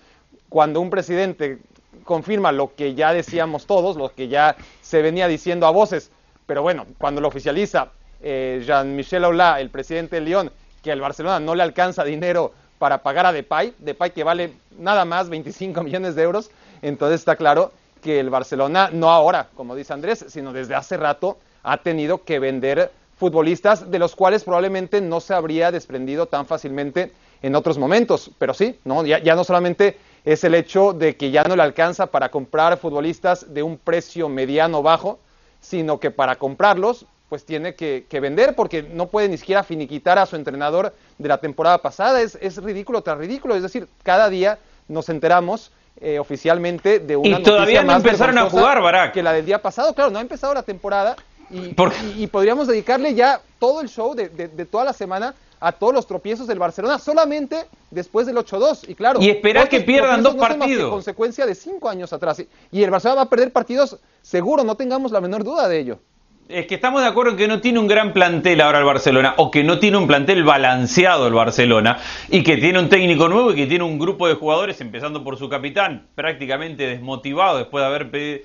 Cuando 0.47 0.79
un 0.79 0.89
presidente 0.89 1.59
confirma 2.03 2.51
lo 2.51 2.75
que 2.75 2.93
ya 2.95 3.13
decíamos 3.13 3.65
todos, 3.65 3.97
lo 3.97 4.09
que 4.13 4.27
ya 4.27 4.55
se 4.81 5.01
venía 5.01 5.27
diciendo 5.27 5.67
a 5.67 5.71
voces, 5.71 6.11
pero 6.45 6.61
bueno, 6.61 6.85
cuando 6.97 7.19
lo 7.19 7.27
oficializa 7.27 7.89
eh, 8.21 8.63
Jean-Michel 8.65 9.25
Aulas, 9.25 9.59
el 9.59 9.69
presidente 9.69 10.17
de 10.17 10.21
Lyon, 10.21 10.51
que 10.81 10.91
al 10.91 11.01
Barcelona 11.01 11.39
no 11.39 11.55
le 11.55 11.63
alcanza 11.63 12.03
dinero 12.03 12.53
para 12.79 13.01
pagar 13.01 13.25
a 13.25 13.33
Depay, 13.33 13.73
Depay 13.79 14.11
que 14.11 14.23
vale 14.23 14.53
nada 14.77 15.03
más 15.03 15.29
25 15.29 15.83
millones 15.83 16.15
de 16.15 16.23
euros, 16.23 16.51
entonces 16.81 17.21
está 17.21 17.35
claro 17.35 17.71
que 18.01 18.19
el 18.19 18.29
Barcelona, 18.29 18.89
no 18.93 19.09
ahora, 19.09 19.47
como 19.55 19.75
dice 19.75 19.91
Andrés, 19.91 20.25
sino 20.29 20.53
desde 20.53 20.75
hace 20.75 20.95
rato, 20.95 21.39
ha 21.63 21.77
tenido 21.77 22.23
que 22.23 22.37
vender 22.37 22.91
futbolistas 23.17 23.89
de 23.89 23.99
los 23.99 24.15
cuales 24.15 24.43
probablemente 24.43 25.01
no 25.01 25.19
se 25.19 25.33
habría 25.33 25.71
desprendido 25.71 26.25
tan 26.25 26.45
fácilmente 26.45 27.11
en 27.41 27.55
otros 27.55 27.77
momentos. 27.77 28.31
Pero 28.37 28.53
sí, 28.53 28.79
¿no? 28.83 29.05
Ya, 29.05 29.19
ya 29.19 29.35
no 29.35 29.43
solamente 29.43 29.97
es 30.25 30.43
el 30.43 30.55
hecho 30.55 30.93
de 30.93 31.15
que 31.15 31.31
ya 31.31 31.43
no 31.43 31.55
le 31.55 31.63
alcanza 31.63 32.07
para 32.07 32.29
comprar 32.29 32.77
futbolistas 32.77 33.53
de 33.53 33.63
un 33.63 33.77
precio 33.77 34.27
mediano 34.29 34.81
bajo, 34.81 35.19
sino 35.61 35.99
que 35.99 36.11
para 36.11 36.35
comprarlos 36.35 37.05
pues 37.29 37.43
tiene 37.43 37.73
que, 37.73 38.05
que, 38.07 38.19
vender 38.19 38.55
porque 38.55 38.83
no 38.83 39.07
puede 39.07 39.27
ni 39.27 39.37
siquiera 39.37 39.63
finiquitar 39.63 40.19
a 40.19 40.27
su 40.27 40.35
entrenador 40.35 40.93
de 41.17 41.27
la 41.27 41.39
temporada 41.39 41.79
pasada. 41.79 42.21
Es, 42.21 42.37
es 42.39 42.57
ridículo 42.57 43.01
tras 43.01 43.17
ridículo. 43.17 43.55
Es 43.55 43.63
decir, 43.63 43.87
cada 44.03 44.29
día 44.29 44.59
nos 44.87 45.09
enteramos 45.09 45.71
eh, 46.01 46.19
oficialmente 46.19 46.99
de 46.99 47.15
una 47.15 47.39
y 47.39 47.43
todavía 47.43 47.81
no 47.81 47.87
más 47.87 48.03
empezaron 48.03 48.37
a 48.37 48.49
jugar, 48.49 48.81
Barak. 48.81 49.13
Que 49.13 49.23
la 49.23 49.33
del 49.33 49.45
día 49.45 49.61
pasado, 49.61 49.93
claro, 49.93 50.11
no 50.11 50.19
ha 50.19 50.21
empezado 50.21 50.53
la 50.53 50.63
temporada 50.63 51.15
y, 51.49 51.57
y, 51.57 52.23
y 52.23 52.27
podríamos 52.27 52.67
dedicarle 52.67 53.13
ya 53.13 53.41
todo 53.59 53.81
el 53.81 53.89
show 53.89 54.13
de, 54.15 54.29
de, 54.29 54.47
de, 54.47 54.65
toda 54.65 54.83
la 54.85 54.93
semana 54.93 55.33
a 55.59 55.71
todos 55.71 55.93
los 55.93 56.05
tropiezos 56.05 56.47
del 56.47 56.59
Barcelona, 56.59 56.99
solamente 56.99 57.65
después 57.89 58.27
del 58.27 58.37
8-2. 58.37 58.89
Y 58.89 58.95
claro, 58.95 59.21
y 59.21 59.29
esperar 59.29 59.69
que 59.69 59.81
pierdan 59.81 60.21
dos 60.21 60.35
no 60.35 60.41
partidos. 60.41 60.91
consecuencia 60.91 61.45
de 61.45 61.55
cinco 61.55 61.89
años 61.89 62.13
atrás. 62.13 62.43
Y 62.71 62.83
el 62.83 62.91
Barcelona 62.91 63.21
va 63.21 63.21
a 63.23 63.29
perder 63.29 63.51
partidos 63.51 63.97
seguro, 64.21 64.63
no 64.63 64.75
tengamos 64.75 65.11
la 65.11 65.21
menor 65.21 65.43
duda 65.43 65.67
de 65.67 65.79
ello. 65.79 65.99
Es 66.47 66.67
que 66.67 66.75
estamos 66.75 67.01
de 67.01 67.07
acuerdo 67.07 67.31
en 67.31 67.37
que 67.37 67.47
no 67.47 67.59
tiene 67.59 67.79
un 67.79 67.87
gran 67.87 68.13
plantel 68.13 68.61
ahora 68.61 68.77
el 68.77 68.85
Barcelona, 68.85 69.33
o 69.37 69.49
que 69.49 69.63
no 69.63 69.79
tiene 69.79 69.97
un 69.97 70.05
plantel 70.05 70.43
balanceado 70.43 71.25
el 71.25 71.33
Barcelona, 71.33 71.97
y 72.29 72.43
que 72.43 72.57
tiene 72.57 72.77
un 72.77 72.87
técnico 72.87 73.27
nuevo 73.27 73.51
y 73.51 73.55
que 73.55 73.65
tiene 73.65 73.83
un 73.83 73.97
grupo 73.97 74.27
de 74.27 74.35
jugadores, 74.35 74.79
empezando 74.79 75.23
por 75.23 75.39
su 75.39 75.49
capitán, 75.49 76.05
prácticamente 76.13 76.85
desmotivado 76.85 77.57
después 77.57 77.81
de 77.81 77.87
haber 77.87 78.11
pedido 78.11 78.41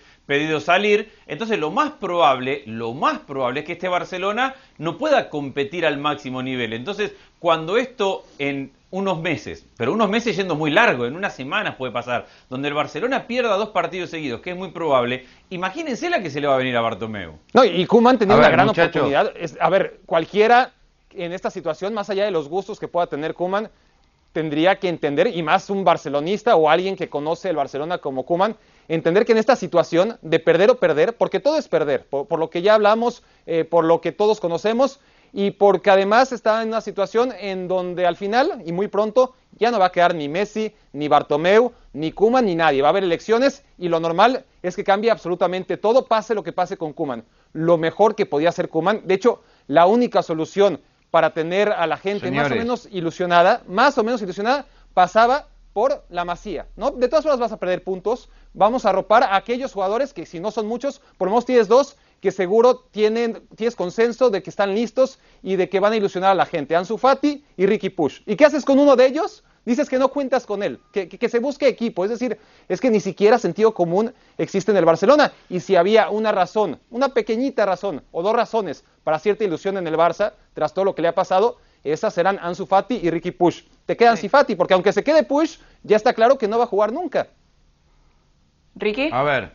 salir. 0.60 1.12
Entonces 1.26 1.58
lo 1.58 1.70
más 1.70 1.92
probable, 1.92 2.62
lo 2.66 2.92
más 2.94 3.20
probable 3.20 3.60
es 3.60 3.66
que 3.66 3.72
este 3.72 3.88
Barcelona 3.88 4.54
no 4.78 4.98
pueda 4.98 5.28
competir 5.28 5.86
al 5.86 5.98
máximo 5.98 6.42
nivel. 6.42 6.72
Entonces, 6.72 7.12
cuando 7.38 7.76
esto 7.76 8.24
en 8.38 8.72
unos 8.90 9.20
meses, 9.20 9.64
pero 9.76 9.92
unos 9.92 10.08
meses 10.08 10.36
yendo 10.36 10.56
muy 10.56 10.70
largo, 10.70 11.06
en 11.06 11.14
unas 11.14 11.34
semanas 11.34 11.76
puede 11.76 11.92
pasar, 11.92 12.26
donde 12.48 12.68
el 12.68 12.74
Barcelona 12.74 13.26
pierda 13.26 13.56
dos 13.56 13.68
partidos 13.68 14.10
seguidos, 14.10 14.40
que 14.40 14.50
es 14.50 14.56
muy 14.56 14.72
probable, 14.72 15.26
imagínense 15.48 16.10
la 16.10 16.20
que 16.20 16.30
se 16.30 16.40
le 16.40 16.48
va 16.48 16.54
a 16.54 16.58
venir 16.58 16.76
a 16.76 16.80
Bartomeu. 16.80 17.38
No, 17.52 17.64
y 17.64 17.86
Kuman 17.86 18.18
tenía 18.18 18.34
una 18.34 18.46
ver, 18.46 18.52
gran 18.52 18.66
muchacho. 18.66 18.98
oportunidad. 18.98 19.32
Es, 19.36 19.56
a 19.60 19.70
ver, 19.70 20.00
cualquiera 20.06 20.72
en 21.12 21.32
esta 21.32 21.50
situación, 21.50 21.94
más 21.94 22.10
allá 22.10 22.24
de 22.24 22.30
los 22.30 22.48
gustos 22.48 22.80
que 22.80 22.88
pueda 22.88 23.06
tener 23.06 23.34
Kuman, 23.34 23.70
tendría 24.32 24.76
que 24.76 24.88
entender, 24.88 25.28
y 25.28 25.42
más 25.42 25.70
un 25.70 25.84
barcelonista 25.84 26.56
o 26.56 26.68
alguien 26.68 26.96
que 26.96 27.08
conoce 27.08 27.50
el 27.50 27.56
Barcelona 27.56 27.98
como 27.98 28.24
Kuman, 28.24 28.56
entender 28.94 29.24
que 29.24 29.32
en 29.32 29.38
esta 29.38 29.54
situación 29.54 30.18
de 30.20 30.40
perder 30.40 30.70
o 30.70 30.78
perder, 30.78 31.16
porque 31.16 31.38
todo 31.38 31.56
es 31.56 31.68
perder, 31.68 32.06
por, 32.06 32.26
por 32.26 32.40
lo 32.40 32.50
que 32.50 32.60
ya 32.60 32.74
hablamos, 32.74 33.22
eh, 33.46 33.64
por 33.64 33.84
lo 33.84 34.00
que 34.00 34.10
todos 34.10 34.40
conocemos, 34.40 35.00
y 35.32 35.52
porque 35.52 35.90
además 35.90 36.32
está 36.32 36.60
en 36.60 36.68
una 36.68 36.80
situación 36.80 37.32
en 37.38 37.68
donde 37.68 38.04
al 38.04 38.16
final 38.16 38.62
y 38.66 38.72
muy 38.72 38.88
pronto 38.88 39.34
ya 39.58 39.70
no 39.70 39.78
va 39.78 39.86
a 39.86 39.92
quedar 39.92 40.14
ni 40.14 40.28
Messi, 40.28 40.74
ni 40.92 41.06
Bartomeu, 41.06 41.72
ni 41.92 42.10
Kuman, 42.10 42.46
ni 42.46 42.56
nadie. 42.56 42.82
Va 42.82 42.88
a 42.88 42.90
haber 42.90 43.04
elecciones 43.04 43.62
y 43.78 43.88
lo 43.88 44.00
normal 44.00 44.44
es 44.62 44.74
que 44.74 44.82
cambie 44.82 45.10
absolutamente 45.10 45.76
todo, 45.76 46.06
pase 46.06 46.34
lo 46.34 46.42
que 46.42 46.52
pase 46.52 46.76
con 46.76 46.92
Kuman. 46.92 47.24
Lo 47.52 47.78
mejor 47.78 48.16
que 48.16 48.26
podía 48.26 48.48
hacer 48.48 48.68
Kuman, 48.68 49.02
de 49.04 49.14
hecho, 49.14 49.40
la 49.68 49.86
única 49.86 50.22
solución 50.22 50.80
para 51.12 51.32
tener 51.32 51.70
a 51.70 51.86
la 51.86 51.96
gente 51.96 52.26
Señores. 52.26 52.50
más 52.50 52.56
o 52.56 52.60
menos 52.60 52.88
ilusionada, 52.90 53.62
más 53.68 53.98
o 53.98 54.02
menos 54.02 54.22
ilusionada, 54.22 54.66
pasaba 54.94 55.46
por 55.72 56.04
la 56.08 56.24
masía, 56.24 56.66
¿no? 56.76 56.90
De 56.90 57.08
todas 57.08 57.24
formas 57.24 57.40
vas 57.40 57.52
a 57.52 57.58
perder 57.58 57.84
puntos, 57.84 58.28
vamos 58.54 58.84
a 58.84 58.90
arropar 58.90 59.22
a 59.22 59.36
aquellos 59.36 59.72
jugadores 59.72 60.12
que 60.12 60.26
si 60.26 60.40
no 60.40 60.50
son 60.50 60.66
muchos, 60.66 61.00
por 61.16 61.28
lo 61.28 61.32
menos 61.32 61.46
tienes 61.46 61.68
dos, 61.68 61.96
que 62.20 62.32
seguro 62.32 62.84
tienen, 62.90 63.42
tienes 63.56 63.76
consenso 63.76 64.30
de 64.30 64.42
que 64.42 64.50
están 64.50 64.74
listos 64.74 65.18
y 65.42 65.56
de 65.56 65.68
que 65.68 65.80
van 65.80 65.92
a 65.92 65.96
ilusionar 65.96 66.32
a 66.32 66.34
la 66.34 66.46
gente, 66.46 66.76
Ansu 66.76 66.98
Fati 66.98 67.44
y 67.56 67.66
Ricky 67.66 67.90
Push. 67.90 68.20
¿Y 68.26 68.36
qué 68.36 68.44
haces 68.44 68.64
con 68.64 68.78
uno 68.78 68.96
de 68.96 69.06
ellos? 69.06 69.44
Dices 69.64 69.88
que 69.88 69.98
no 69.98 70.08
cuentas 70.08 70.46
con 70.46 70.62
él, 70.62 70.80
que, 70.92 71.08
que, 71.08 71.18
que, 71.18 71.28
se 71.28 71.38
busque 71.38 71.68
equipo, 71.68 72.04
es 72.04 72.10
decir, 72.10 72.38
es 72.68 72.80
que 72.80 72.90
ni 72.90 72.98
siquiera 72.98 73.38
sentido 73.38 73.74
común 73.74 74.14
existe 74.38 74.70
en 74.70 74.78
el 74.78 74.86
Barcelona. 74.86 75.32
Y 75.50 75.60
si 75.60 75.76
había 75.76 76.08
una 76.08 76.32
razón, 76.32 76.80
una 76.90 77.10
pequeñita 77.10 77.66
razón 77.66 78.02
o 78.10 78.22
dos 78.22 78.34
razones 78.34 78.84
para 79.04 79.18
cierta 79.18 79.44
ilusión 79.44 79.76
en 79.76 79.86
el 79.86 79.96
Barça, 79.96 80.32
tras 80.54 80.72
todo 80.72 80.86
lo 80.86 80.94
que 80.94 81.02
le 81.02 81.08
ha 81.08 81.14
pasado, 81.14 81.58
esas 81.84 82.14
serán 82.14 82.38
Ansu 82.40 82.66
Fati 82.66 83.00
y 83.02 83.10
Ricky 83.10 83.30
Push. 83.30 83.62
Te 83.86 83.96
queda 83.96 84.16
sí. 84.16 84.26
Ansu 84.26 84.30
Fati, 84.30 84.54
porque 84.54 84.74
aunque 84.74 84.92
se 84.92 85.02
quede 85.02 85.22
Push, 85.22 85.58
ya 85.82 85.96
está 85.96 86.12
claro 86.12 86.38
que 86.38 86.48
no 86.48 86.58
va 86.58 86.64
a 86.64 86.68
jugar 86.68 86.92
nunca. 86.92 87.28
Ricky. 88.74 89.10
A 89.12 89.22
ver, 89.22 89.52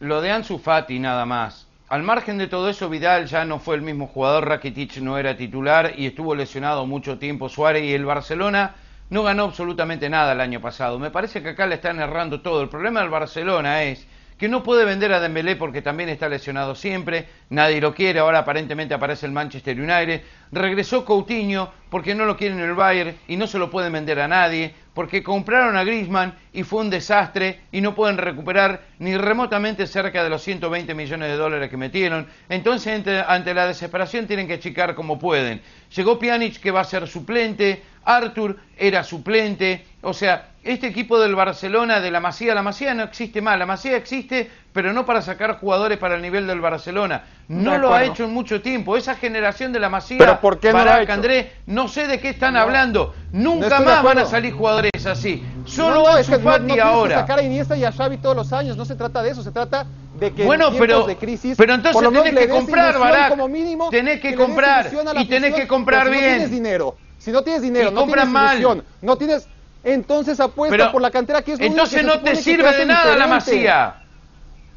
lo 0.00 0.20
de 0.20 0.30
Ansu 0.30 0.58
Fati 0.58 0.98
nada 0.98 1.24
más. 1.26 1.66
Al 1.88 2.02
margen 2.04 2.38
de 2.38 2.46
todo 2.46 2.68
eso, 2.68 2.88
Vidal 2.88 3.26
ya 3.26 3.44
no 3.44 3.58
fue 3.58 3.74
el 3.74 3.82
mismo 3.82 4.06
jugador, 4.06 4.48
Rakitic 4.48 4.98
no 4.98 5.18
era 5.18 5.36
titular 5.36 5.94
y 5.96 6.06
estuvo 6.06 6.36
lesionado 6.36 6.86
mucho 6.86 7.18
tiempo 7.18 7.48
Suárez 7.48 7.82
y 7.82 7.94
el 7.94 8.04
Barcelona 8.04 8.76
no 9.10 9.24
ganó 9.24 9.42
absolutamente 9.44 10.08
nada 10.08 10.32
el 10.32 10.40
año 10.40 10.60
pasado. 10.60 11.00
Me 11.00 11.10
parece 11.10 11.42
que 11.42 11.48
acá 11.48 11.66
le 11.66 11.74
están 11.74 11.98
errando 11.98 12.42
todo. 12.42 12.62
El 12.62 12.68
problema 12.68 13.00
del 13.00 13.10
Barcelona 13.10 13.82
es 13.82 14.06
que 14.40 14.48
no 14.48 14.62
puede 14.62 14.86
vender 14.86 15.12
a 15.12 15.20
Dembélé 15.20 15.54
porque 15.56 15.82
también 15.82 16.08
está 16.08 16.26
lesionado 16.26 16.74
siempre, 16.74 17.28
nadie 17.50 17.78
lo 17.78 17.94
quiere, 17.94 18.20
ahora 18.20 18.38
aparentemente 18.38 18.94
aparece 18.94 19.26
el 19.26 19.32
Manchester 19.32 19.78
United, 19.78 20.22
regresó 20.50 21.04
Coutinho 21.04 21.70
porque 21.90 22.14
no 22.14 22.24
lo 22.24 22.36
quieren 22.36 22.58
en 22.58 22.64
el 22.64 22.74
Bayern 22.74 23.16
y 23.28 23.36
no 23.36 23.46
se 23.46 23.58
lo 23.58 23.70
pueden 23.70 23.92
vender 23.92 24.20
a 24.20 24.28
nadie, 24.28 24.74
porque 24.94 25.22
compraron 25.22 25.76
a 25.76 25.84
Griezmann 25.84 26.34
y 26.52 26.62
fue 26.62 26.80
un 26.80 26.90
desastre 26.90 27.60
y 27.72 27.80
no 27.80 27.94
pueden 27.94 28.16
recuperar 28.16 28.82
ni 28.98 29.16
remotamente 29.16 29.86
cerca 29.86 30.22
de 30.22 30.30
los 30.30 30.42
120 30.42 30.94
millones 30.94 31.28
de 31.28 31.36
dólares 31.36 31.70
que 31.70 31.76
metieron, 31.76 32.26
entonces 32.48 32.94
ante, 32.94 33.20
ante 33.20 33.54
la 33.54 33.66
desesperación 33.66 34.26
tienen 34.26 34.46
que 34.46 34.54
achicar 34.54 34.94
como 34.94 35.18
pueden. 35.18 35.60
Llegó 35.94 36.18
Pjanic 36.18 36.60
que 36.60 36.70
va 36.70 36.80
a 36.80 36.84
ser 36.84 37.06
suplente, 37.08 37.82
Arthur 38.04 38.56
era 38.76 39.04
suplente, 39.04 39.84
o 40.00 40.14
sea, 40.14 40.50
este 40.62 40.86
equipo 40.86 41.18
del 41.18 41.34
Barcelona, 41.34 42.00
de 42.00 42.10
la 42.10 42.20
Masía, 42.20 42.54
la 42.54 42.62
Masía 42.62 42.92
no 42.94 43.04
existe 43.04 43.40
más, 43.40 43.58
la 43.58 43.66
Masía 43.66 43.96
existe, 43.96 44.50
pero 44.72 44.92
no 44.92 45.06
para 45.06 45.22
sacar 45.22 45.58
jugadores 45.58 45.98
para 45.98 46.16
el 46.16 46.22
nivel 46.22 46.46
del 46.46 46.60
Barcelona. 46.60 47.24
No 47.50 47.78
lo 47.78 47.92
ha 47.92 48.04
hecho 48.04 48.24
en 48.24 48.32
mucho 48.32 48.62
tiempo. 48.62 48.96
Esa 48.96 49.16
generación 49.16 49.72
de 49.72 49.80
la 49.80 49.88
Masía, 49.88 50.18
¿Pero 50.18 50.40
por 50.40 50.60
qué 50.60 50.68
no 50.68 50.74
Barak, 50.74 51.10
André, 51.10 51.52
no 51.66 51.88
sé 51.88 52.06
de 52.06 52.20
qué 52.20 52.28
están 52.28 52.54
no. 52.54 52.60
hablando. 52.60 53.12
Nunca 53.32 53.80
no 53.80 53.86
más 53.86 54.04
van 54.04 54.18
a 54.18 54.24
salir 54.24 54.52
jugadores 54.52 55.04
así. 55.04 55.44
Solo 55.64 56.04
no, 56.04 56.16
es 56.16 56.28
que 56.28 56.38
no, 56.38 56.58
no 56.58 56.82
ahora. 56.82 57.16
Que 57.16 57.20
sacar 57.22 57.40
a 57.40 57.42
Iniesta 57.42 57.76
y 57.76 57.84
a 57.84 57.90
Xavi 57.90 58.18
todos 58.18 58.36
los 58.36 58.52
años, 58.52 58.76
no 58.76 58.84
se 58.84 58.94
trata 58.94 59.20
de 59.20 59.30
eso, 59.30 59.42
se 59.42 59.50
trata 59.50 59.84
de 60.20 60.32
que 60.32 60.44
bueno, 60.44 60.68
en 60.68 60.78
pero, 60.78 61.06
de 61.06 61.16
crisis, 61.16 61.56
pero 61.58 61.74
entonces 61.74 62.00
tenés 62.22 62.46
que 62.46 62.48
comprar, 62.48 62.96
Barak. 62.96 63.30
Como 63.30 63.48
mínimo, 63.48 63.90
tenés 63.90 64.20
que, 64.20 64.30
que 64.30 64.36
comprar 64.36 64.88
y 65.16 65.24
tenés 65.26 65.54
que 65.54 65.66
comprar 65.66 66.06
si 66.06 66.12
bien. 66.12 66.22
No 66.22 66.30
tienes 66.34 66.50
dinero. 66.52 66.96
Si 67.18 67.32
no 67.32 67.42
tienes 67.42 67.62
dinero, 67.62 67.90
y 67.90 67.94
no 67.94 68.04
tienes 68.04 68.28
mal. 68.28 68.58
ilusión, 68.58 68.84
no 69.02 69.16
tienes 69.16 69.48
entonces 69.82 70.38
apuesta 70.38 70.76
Pero, 70.76 70.92
por 70.92 71.02
la 71.02 71.10
cantera 71.10 71.42
que 71.42 71.54
es 71.54 71.60
Entonces 71.60 72.00
que 72.00 72.06
no 72.06 72.20
te 72.20 72.36
sirve 72.36 72.72
de 72.76 72.86
nada 72.86 73.16
la 73.16 73.26
masía. 73.26 73.96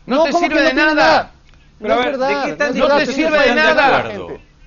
No 0.07 0.23
te 0.23 0.33
sirve 0.33 0.61
de 0.63 0.73
nada. 0.73 1.33
Pero 1.83 1.95
no 1.95 2.01
a 2.01 2.05
ver, 2.05 2.17
verdad, 2.17 2.45
¿de 2.45 2.51
qué 2.51 2.55
tan 2.55 2.77
no, 2.77 2.87
no 2.87 2.97
te 2.97 3.05
sirve 3.07 3.39
de 3.39 3.55
nada. 3.55 4.05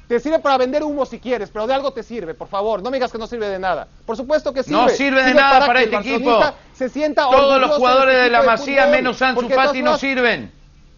Te 0.06 0.20
sirve 0.20 0.38
para 0.38 0.58
vender 0.58 0.84
humo 0.84 1.04
si 1.04 1.18
quieres, 1.18 1.50
pero 1.50 1.66
de 1.66 1.74
algo 1.74 1.92
te 1.92 2.02
sirve, 2.02 2.34
por 2.34 2.46
favor. 2.46 2.82
No 2.82 2.90
me 2.90 2.98
digas 2.98 3.10
que 3.10 3.18
no 3.18 3.26
sirve 3.26 3.48
de 3.48 3.58
nada. 3.58 3.88
Por 4.04 4.16
supuesto 4.16 4.52
que 4.52 4.62
sirve. 4.62 4.76
No 4.76 4.88
sirve 4.90 5.20
de 5.20 5.30
sirve 5.30 5.40
nada 5.40 5.52
para, 5.54 5.66
para 5.66 5.82
este 5.82 5.96
equipo. 5.96 6.40
Se 6.74 6.90
sienta 6.90 7.22
Todos 7.28 7.60
los 7.60 7.72
jugadores 7.72 8.22
de 8.22 8.30
la 8.30 8.42
de 8.42 8.46
Masía, 8.46 8.82
fútbol, 8.82 8.96
menos 8.96 9.22
Ansu 9.22 9.48
Fati, 9.48 9.82
no 9.82 9.96
sirven. 9.96 10.52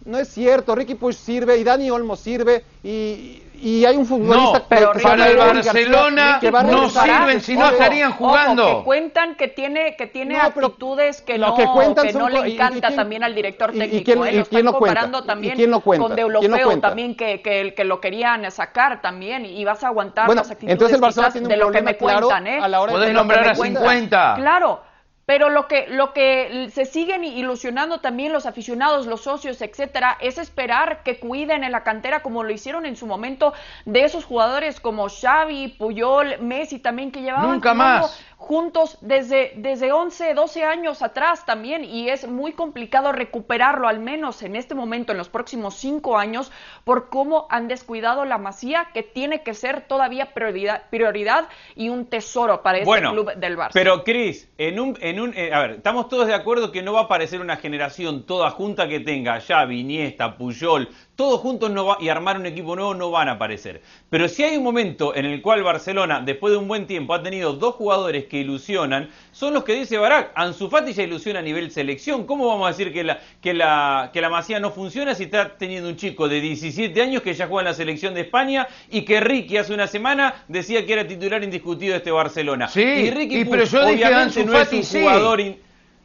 No 0.05 0.19
es 0.19 0.29
cierto. 0.29 0.75
Ricky 0.75 0.97
Push 0.97 1.15
sirve 1.15 1.57
y 1.57 1.65
Dani 1.65 1.91
Olmo 1.91 2.17
sirve 2.17 2.65
y, 2.83 3.43
y 3.61 3.85
hay 3.85 3.97
un 3.97 4.07
futbolista 4.07 4.59
no, 4.61 4.65
pero 4.69 4.93
que 4.93 5.01
para 5.01 5.29
el 5.29 5.37
Barcelona 5.37 6.39
que 6.41 6.51
no 6.51 6.89
sirven 6.89 7.41
si 7.41 7.57
no 7.57 7.71
estarían 7.71 8.13
jugando. 8.13 8.67
Ojo, 8.67 8.79
que 8.79 8.85
cuentan 8.85 9.35
que 9.35 9.49
tiene 9.49 9.97
que 9.97 10.07
tiene 10.07 10.37
no, 10.37 10.43
actitudes 10.43 11.23
que 11.23 11.39
no, 11.39 11.55
que, 11.55 11.65
que 11.65 12.13
no 12.13 12.29
le 12.29 12.55
encanta 12.55 12.89
quién, 12.89 12.97
también 12.97 13.25
al 13.25 13.35
director 13.35 13.73
técnico. 13.73 13.97
¿Y 13.97 14.05
quién, 14.05 14.25
¿eh? 14.25 14.33
y 14.33 14.37
Lo 14.39 14.45
quién 14.47 14.59
están 14.59 14.65
lo 14.65 14.73
comparando 14.73 15.19
cuenta? 15.19 15.33
también 15.33 15.55
¿Y 15.55 15.57
quién 15.57 15.71
lo 15.71 15.81
cuenta? 15.81 16.07
con 16.07 16.15
¿Quién 16.17 16.27
lo 16.33 16.33
Deulofeo 16.35 16.67
cuenta? 16.67 16.89
también 16.89 17.17
que, 17.17 17.43
que, 17.43 17.75
que, 17.75 17.85
lo 17.85 18.01
querían 18.01 18.51
sacar 18.51 19.01
también 19.03 19.45
y 19.45 19.65
vas 19.65 19.83
a 19.83 19.89
aguantar 19.89 20.27
bueno, 20.27 20.43
las 20.43 20.51
actitudes 20.51 20.73
entonces 20.73 20.95
el 20.95 21.01
Barcelona 21.01 21.33
tiene 21.33 21.47
un 21.47 21.51
de 21.51 21.57
lo 21.57 21.71
que 21.71 21.83
me 21.83 21.97
claro 21.97 22.29
cuentan, 22.29 22.47
¿eh? 22.47 22.59
a 22.63 22.69
la 22.69 22.81
hora 22.81 22.99
de 22.99 23.13
nombrar 23.13 23.49
a 23.49 23.55
cuentan. 23.55 23.83
50. 23.83 24.35
Claro, 24.37 24.81
pero 25.29 25.51
lo 25.51 25.69
que, 25.69 25.87
lo 25.89 26.15
que 26.15 26.71
se 26.73 26.87
siguen 26.87 27.23
ilusionando 27.23 28.01
también 28.01 28.33
los 28.33 28.47
aficionados, 28.47 29.07
los 29.07 29.21
socios, 29.21 29.61
etcétera, 29.61 30.17
es 30.23 30.39
esperar 30.39 31.03
que 31.03 31.21
cuiden 31.21 31.65
en 31.65 31.73
la 31.73 31.83
cantera 31.83 32.23
como 32.23 32.45
lo 32.45 32.51
hicieron 32.51 32.87
en 32.87 32.97
su 32.97 33.07
momento 33.07 33.53
de 33.85 34.05
esos 34.05 34.25
jugadores 34.25 34.81
como 34.81 35.07
Xavi, 35.11 35.77
Puyol, 35.79 36.39
Messi 36.41 36.79
también 36.79 37.13
que 37.13 37.21
llevaban 37.21 37.51
Nunca 37.51 37.75
más. 37.75 38.25
Juntos 38.39 38.99
desde, 39.01 39.53
desde 39.57 39.91
11, 39.91 40.33
12 40.33 40.63
años 40.63 41.03
atrás 41.03 41.45
también 41.45 41.85
y 41.85 42.09
es 42.09 42.27
muy 42.27 42.53
complicado 42.53 43.11
recuperarlo, 43.11 43.89
al 43.89 43.99
menos 43.99 44.43
en 44.43 44.55
este 44.55 44.77
momento, 44.77 45.11
en 45.11 45.19
los 45.19 45.29
próximos 45.29 45.75
cinco 45.75 46.17
años, 46.17 46.53
por 46.85 47.09
cómo 47.11 47.49
han 47.51 47.67
descuidado 47.67 48.25
la 48.25 48.39
masía, 48.39 48.91
que 48.95 49.03
tiene 49.03 49.43
que 49.43 49.55
ser 49.55 49.89
todavía 49.89 50.35
prioridad, 50.35 50.89
prioridad 50.89 51.49
y 51.75 51.89
un 51.89 52.07
tesoro 52.07 52.63
para 52.63 52.79
este 52.79 53.01
club 53.01 53.35
del 53.35 53.59
Barça. 53.59 53.73
Pero 53.75 54.05
Cris, 54.05 54.49
en 54.57 54.79
un, 54.79 54.97
en 55.01 55.21
un, 55.21 55.35
eh, 55.37 55.53
a 55.53 55.61
ver, 55.61 55.71
estamos 55.73 56.09
todos 56.09 56.29
de 56.29 56.35
acuerdo 56.35 56.71
que 56.71 56.81
no 56.81 56.93
va 56.93 57.01
a 57.01 57.05
aparecer 57.05 57.41
una 57.41 57.57
generación 57.57 58.25
toda 58.25 58.51
junta 58.51 58.87
que 58.87 59.01
tenga 59.01 59.41
Xavi, 59.41 59.81
Iniesta, 59.81 60.39
Puyol, 60.39 60.89
todos 61.17 61.41
juntos 61.41 61.73
no 61.73 61.85
va, 61.85 61.97
y 62.01 62.09
armar 62.09 62.39
un 62.39 62.47
equipo 62.47 62.77
nuevo 62.77 62.95
no 62.95 63.11
van 63.11 63.29
a 63.29 63.33
aparecer. 63.33 63.83
Pero 64.09 64.29
si 64.29 64.45
hay 64.45 64.57
un 64.57 64.63
momento 64.63 65.17
en 65.17 65.25
el 65.25 65.43
cual 65.43 65.65
Barcelona, 65.65 66.23
después 66.25 66.53
de 66.53 66.59
un 66.59 66.69
buen 66.69 66.87
tiempo, 66.87 67.13
ha 67.15 67.23
tenido 67.25 67.55
dos 67.55 67.75
jugadores 67.75 68.28
que 68.29 68.39
ilusionan, 68.39 69.09
son 69.33 69.55
los 69.55 69.65
que 69.65 69.75
dice 69.75 69.99
Barak. 69.99 70.33
Ansu 70.35 70.69
Fati 70.69 70.93
ya 70.93 71.03
ilusiona 71.03 71.41
a 71.41 71.43
nivel 71.43 71.71
selección. 71.71 72.27
¿Cómo 72.27 72.47
vamos 72.47 72.67
a 72.67 72.71
decir 72.71 72.93
que 72.93 73.05
la, 73.05 73.19
que 73.41 73.55
la, 73.55 74.11
que 74.13 74.21
la 74.21 74.29
Masía 74.29 74.61
no 74.61 74.71
funciona 74.71 75.15
si 75.15 75.25
está 75.25 75.57
teniendo 75.57 75.89
un 75.89 75.97
chico 75.97 76.29
de 76.29 76.41
17 76.41 77.01
años 77.03 77.23
que 77.23 77.35
ya 77.35 77.47
juega 77.47 77.63
en 77.63 77.67
la 77.67 77.75
selección 77.75 78.15
de 78.15 78.23
España 78.23 78.69
y 78.91 79.03
que 79.03 79.21
Ricky 79.21 79.57
hace 79.57 79.75
una 79.75 79.87
semana 79.87 80.45
decía 80.49 80.85
que 80.87 80.93
era 80.93 81.07
titular 81.07 81.43
indiscutido 81.43 81.93
de 81.93 81.99
este 81.99 82.11
Barcelona? 82.11 82.69
Sí, 82.69 82.83
y 82.83 83.11
Ricky 83.11 83.45
pero 83.45 83.65
yo 83.65 83.87
dije 83.87 84.05
obviamente 84.05 84.45
no 84.45 84.61
es 84.61 84.73
un 84.73 84.83
jugador... 84.83 85.43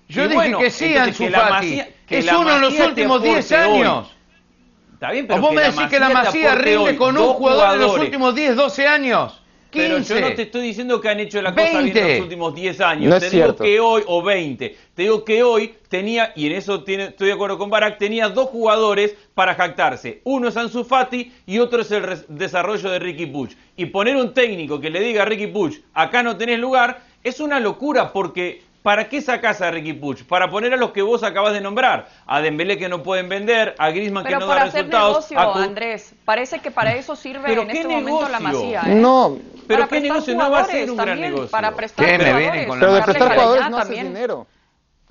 Yo 0.09 0.27
dije 0.27 0.55
que 0.59 0.69
sí, 0.69 0.95
Ansu 0.95 1.25
es 2.09 2.31
uno 2.31 2.55
en 2.55 2.61
los 2.61 2.79
últimos 2.79 3.23
10 3.23 3.51
años. 3.53 4.13
Está 4.93 5.11
bien, 5.11 5.27
pero 5.27 5.41
vos 5.41 5.53
me 5.53 5.63
decís 5.63 5.87
que 5.89 5.99
la 5.99 6.09
Masía 6.09 6.55
rinde 6.55 6.95
con 6.95 7.17
un 7.17 7.33
jugador 7.33 7.73
en 7.73 7.81
los 7.81 7.97
últimos 7.97 8.35
10, 8.35 8.55
12 8.55 8.87
años. 8.87 9.42
Pero 9.73 9.99
yo 9.99 10.21
no 10.21 10.33
te 10.33 10.43
estoy 10.43 10.61
diciendo 10.61 11.01
que 11.01 11.09
han 11.09 11.19
hecho 11.19 11.41
la 11.41 11.53
cosa 11.53 11.81
bien 11.81 11.97
en 11.97 12.09
los 12.09 12.21
últimos 12.21 12.55
10 12.55 12.81
años. 12.81 13.19
te 13.19 13.29
digo 13.29 13.55
que 13.55 13.79
hoy, 13.79 14.03
o 14.07 14.21
20, 14.21 14.77
te 14.93 15.01
digo 15.01 15.23
que 15.23 15.43
hoy 15.43 15.75
tenía, 15.89 16.31
y 16.35 16.47
en 16.47 16.53
eso 16.53 16.83
tiene, 16.83 17.05
estoy 17.05 17.27
de 17.27 17.33
acuerdo 17.33 17.57
con 17.57 17.69
Barak, 17.69 17.97
tenía 17.97 18.29
dos 18.29 18.49
jugadores 18.49 19.15
para 19.33 19.55
jactarse. 19.55 20.21
Uno 20.23 20.47
es 20.47 20.57
Ansu 20.57 20.83
Fati 20.83 21.31
y 21.45 21.59
otro 21.59 21.81
es 21.81 21.91
el 21.91 22.25
desarrollo 22.27 22.89
de 22.89 22.99
Ricky 22.99 23.25
Puch. 23.25 23.53
Y 23.75 23.87
poner 23.87 24.15
un 24.15 24.33
técnico 24.33 24.79
que 24.79 24.89
le 24.89 24.99
diga 24.99 25.23
a 25.23 25.25
Ricky 25.25 25.47
Puch, 25.47 25.79
acá 25.93 26.23
no 26.23 26.37
tenés 26.37 26.59
lugar, 26.59 27.01
es 27.23 27.39
una 27.39 27.59
locura 27.59 28.13
porque 28.13 28.61
¿Para 28.83 29.07
qué 29.07 29.21
sacás 29.21 29.61
a 29.61 29.71
Ricky 29.71 29.93
Puch? 29.93 30.23
Para 30.25 30.49
poner 30.49 30.73
a 30.73 30.77
los 30.77 30.91
que 30.91 31.01
vos 31.01 31.23
acabas 31.23 31.53
de 31.53 31.61
nombrar. 31.61 32.09
A 32.27 32.41
Dembélé 32.41 32.77
que 32.77 32.89
no 32.89 33.01
pueden 33.01 33.29
vender, 33.29 33.75
a 33.77 33.89
Griezmann 33.91 34.25
que 34.25 34.35
no 34.35 34.45
da 34.45 34.65
resultados. 34.65 35.31
Negocio, 35.31 35.55
Andrés. 35.55 36.13
Parece 36.25 36.59
que 36.59 36.69
para 36.69 36.93
eso 36.93 37.15
sirve 37.15 37.53
en 37.53 37.71
este 37.71 37.87
momento 37.87 38.27
la 38.27 38.41
masía. 38.41 38.81
¿eh? 38.87 38.95
No. 38.95 39.39
Pero 39.67 39.87
qué 39.87 40.01
negocio 40.01 40.35
no 40.35 40.51
va 40.51 40.59
a 40.59 40.65
ser 40.65 40.89
un 40.91 40.97
gran 40.97 41.19
negocio. 41.19 41.49
Para 41.49 41.71
prestar 41.71 42.05
¿Qué 42.05 42.17
me 42.17 42.33
vienen 42.37 42.67
con 42.67 42.79
Pero 42.79 42.93
de 42.93 43.01
prestar 43.01 43.33
jugadores 43.33 43.69
no 43.69 43.77
haces 43.77 44.03
dinero. 44.03 44.47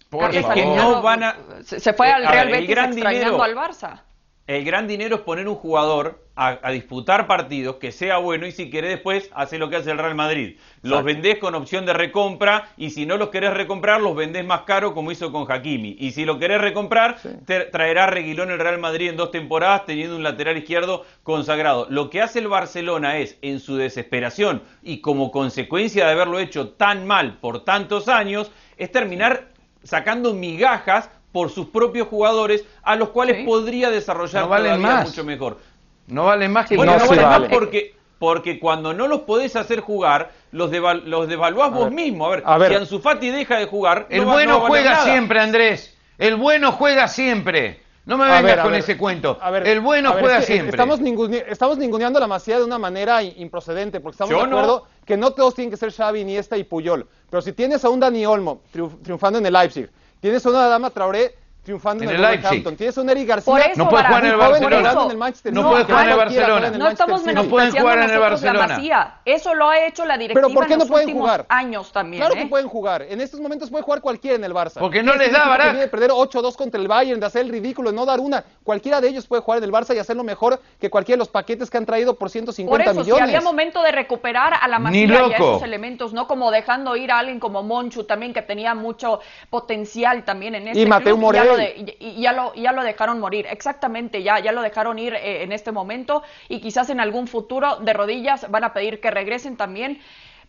Porque 0.09 0.40
es 0.40 0.47
que 0.47 0.66
no 0.66 1.00
van 1.00 1.23
a... 1.23 1.37
Se 1.64 1.92
fue 1.92 2.11
al 2.11 2.26
Real 2.26 2.49
Betis 2.49 2.76
extrañando 2.76 3.42
al 3.42 3.56
Barça 3.56 4.02
el 4.47 4.64
gran 4.64 4.87
dinero 4.87 5.16
es 5.16 5.23
poner 5.23 5.49
un 5.49 5.54
jugador 5.54 6.22
a, 6.35 6.71
disputar 6.71 7.27
partidos 7.27 7.77
que 7.77 7.93
sea 7.93 8.17
bueno 8.19 8.47
y 8.47 8.53
si 8.53 8.71
querés 8.71 8.91
después 8.91 9.31
hacer 9.35 9.61
lo 9.61 9.69
que 9.69 9.77
hace 9.77 9.91
el 9.91 9.99
Real 9.99 10.15
Madrid. 10.15 10.57
Los 10.83 11.05
vendés 11.05 11.39
con 11.39 11.55
opción 11.55 11.85
de 11.85 11.93
recompra 11.93 12.69
y 12.77 12.91
si 12.91 13.05
no 13.05 13.17
los 13.17 13.29
querés 13.29 13.53
recomprar 13.53 14.01
los 14.01 14.17
vendés 14.17 14.45
más 14.45 14.62
caro 14.62 14.95
como 14.95 15.12
hizo 15.12 15.31
con 15.31 15.51
Hakimi. 15.51 15.97
Y 15.99 16.12
si 16.12 16.25
lo 16.25 16.39
querés 16.39 16.61
recomprar, 16.61 17.19
te 17.45 17.61
traerá 17.67 18.07
Reguilón 18.07 18.51
el 18.51 18.59
Real 18.59 18.79
Madrid 18.79 19.11
en 19.11 19.17
dos 19.17 19.31
temporadas 19.31 19.85
teniendo 19.85 20.17
un 20.17 20.23
lateral 20.23 20.57
izquierdo 20.57 21.05
consagrado. 21.23 21.87
Lo 21.91 22.09
que 22.09 22.23
hace 22.23 22.39
el 22.39 22.49
Barcelona 22.49 23.19
es, 23.19 23.37
en 23.43 23.61
su 23.61 23.77
desesperación 23.77 24.62
y 24.83 25.01
como 25.01 25.31
consecuencia 25.31 26.07
de 26.07 26.12
haberlo 26.12 26.39
hecho 26.39 26.71
tan 26.71 27.07
mal 27.07 27.39
por 27.39 27.65
tantos 27.65 28.09
años, 28.09 28.51
es 28.79 28.91
terminar 28.91 29.49
sacando 29.85 30.33
migajas 30.33 31.11
por 31.33 31.51
sus 31.51 31.67
propios 31.67 32.09
jugadores 32.09 32.65
a 32.83 32.95
los 32.95 33.09
cuales 33.09 33.45
podría 33.45 33.91
desarrollar 33.91 34.45
todavía 34.45 35.03
mucho 35.05 35.25
mejor. 35.25 35.59
No 36.06 36.26
valen 36.26 36.52
más 36.52 36.66
que 36.66 36.76
bueno, 36.76 36.97
no, 36.99 37.06
valen 37.06 37.25
más 37.25 37.49
porque 37.50 37.94
porque 38.18 38.61
cuando 38.61 38.94
no 38.94 39.09
los 39.09 39.23
podés 39.23 39.56
hacer 39.56 39.80
jugar, 39.80 40.30
los, 40.52 40.71
los 41.04 41.28
devaluás 41.28 41.73
vos 41.73 41.90
mismo. 41.90 42.26
A 42.44 42.56
ver, 42.56 42.68
si 42.68 42.75
Ansu 42.76 43.00
Fati 43.00 43.30
deja 43.30 43.56
de 43.56 43.66
jugar, 43.66 44.06
el 44.11 44.25
bueno 44.25 44.61
juega 44.61 45.02
siempre, 45.02 45.40
Andrés. 45.40 45.97
El 46.18 46.37
bueno 46.37 46.71
juega 46.71 47.09
siempre. 47.09 47.80
No 48.04 48.16
me 48.16 48.28
vengas 48.28 48.61
con 48.61 48.75
ese 48.76 48.97
cuento. 48.97 49.38
el 49.64 49.80
bueno 49.80 50.12
juega 50.12 50.40
siempre. 50.42 50.70
Estamos, 50.70 51.00
estamos 51.48 51.79
ninguneando 51.79 52.20
la 52.20 52.29
Masía 52.29 52.59
de 52.59 52.64
una 52.64 52.79
manera 52.79 53.24
improcedente, 53.24 53.98
porque 53.98 54.14
estamos 54.14 54.35
de 54.37 54.40
acuerdo 54.40 54.87
que 55.05 55.16
no 55.16 55.33
todos 55.33 55.57
tienen 55.57 55.72
que 55.72 55.77
ser 55.77 55.92
Xavi, 55.92 56.20
Iniesta 56.20 56.57
y 56.57 56.62
Puyol. 56.62 57.09
Pero 57.29 57.42
si 57.42 57.53
tienes 57.53 57.85
a 57.85 57.88
un 57.88 57.98
Dani 57.98 58.24
Olmo 58.24 58.61
triunfando 59.03 59.40
en 59.40 59.46
el 59.46 59.53
Leipzig, 59.53 59.90
Tienes 60.22 60.46
una 60.46 60.68
dama 60.68 60.90
Traoré 60.90 61.35
triunfando 61.62 62.05
en, 62.05 62.11
el, 62.11 62.20
Wolverhampton. 62.20 62.77
Tienes 62.77 62.96
un 62.96 63.09
Eric 63.11 63.29
García. 63.29 63.72
no 63.77 63.88
puede 63.88 64.05
jugar 64.05 64.25
en 64.25 64.31
el 64.31 64.37
Barcelona. 64.37 64.92
no, 64.92 65.70
puede 65.70 65.85
jugar 65.85 66.05
en 66.05 66.11
el 66.11 66.16
Barcelona. 66.16 66.70
No 66.70 66.88
estamos 66.88 67.25
menospreciando 67.25 67.96
no 67.96 68.03
en 68.03 68.11
el 68.11 68.18
Barcelona. 68.18 69.20
Eso 69.25 69.55
lo 69.55 69.68
ha 69.68 69.87
hecho 69.87 70.05
la 70.05 70.18
directiva 70.18 70.48
Pero 70.48 70.55
¿por 70.55 70.66
qué 70.66 70.77
no 70.77 70.87
pueden 70.87 71.12
jugar? 71.12 71.46
años 71.48 71.92
también. 71.92 72.22
Claro 72.22 72.35
que 72.35 72.42
¿eh? 72.42 72.48
pueden 72.48 72.68
jugar. 72.68 73.03
En 73.03 73.20
estos 73.20 73.40
momentos 73.40 73.70
puede 73.70 73.85
jugar 73.85 74.01
cualquiera 74.01 74.37
en 74.37 74.44
el 74.44 74.53
Barça. 74.53 74.79
Porque 74.79 75.03
no 75.03 75.14
les 75.14 75.33
da, 75.33 75.48
¿verdad? 75.48 75.75
de 75.75 75.88
perder 75.88 76.11
8-2 76.11 76.57
contra 76.57 76.81
el 76.81 76.88
Bayern, 76.88 77.20
de 77.20 77.27
hacer 77.27 77.42
el 77.42 77.51
ridículo, 77.51 77.90
de 77.90 77.96
no 77.96 78.05
dar 78.05 78.20
una. 78.20 78.44
Cualquiera 78.64 79.01
de 79.01 79.09
ellos 79.09 79.27
puede 79.27 79.42
jugar 79.42 79.59
en 79.59 79.64
el 79.64 79.72
Barça 79.72 79.94
y 79.94 79.98
hacerlo 79.98 80.25
mejor 80.25 80.61
que 80.81 80.90
cualquiera 80.90 81.16
de 81.16 81.20
los 81.20 81.29
paquetes 81.29 81.70
que 81.70 81.79
han 81.79 81.87
traído 81.87 82.14
por 82.16 82.31
150 82.31 82.72
por 82.72 82.81
eso, 82.81 83.01
millones. 83.01 83.31
Si 83.31 83.37
había 83.37 83.40
momento 83.40 83.83
de 83.83 83.92
recuperar 83.92 84.55
a 84.61 84.68
la 84.68 84.79
Masía 84.79 85.07
y 85.07 85.33
a 85.33 85.37
esos 85.37 85.62
elementos, 85.62 86.12
¿no? 86.12 86.27
Como 86.27 86.51
dejando 86.51 86.96
ir 86.96 87.12
a 87.12 87.18
alguien 87.18 87.38
como 87.38 87.62
Monchu 87.62 88.05
también, 88.05 88.33
que 88.33 88.42
tenía 88.42 88.75
mucho 88.75 89.20
potencial 89.51 90.25
también 90.25 90.55
en 90.57 90.68
este 90.68 90.81
Y 90.81 90.87
Mateo 90.87 91.16
Morel. 91.53 91.97
Y 91.99 92.21
ya 92.23 92.33
lo, 92.33 92.83
dejaron 92.83 93.21
morir, 93.21 93.47
exactamente, 93.49 94.23
ya, 94.23 94.38
ya 94.38 94.53
lo 94.53 94.62
dejaron 94.62 94.99
ir 94.99 95.15
eh, 95.15 95.43
en 95.43 95.53
este 95.53 95.73
momento 95.73 96.23
y 96.49 96.61
quizás 96.61 96.91
en 96.91 97.01
algún 97.01 97.27
futuro 97.27 97.77
de 97.77 97.93
rodillas 97.93 98.51
van 98.51 98.65
a 98.65 98.73
pedir 98.73 99.01
que 99.01 99.11
regresen 99.11 99.57
también. 99.57 100.01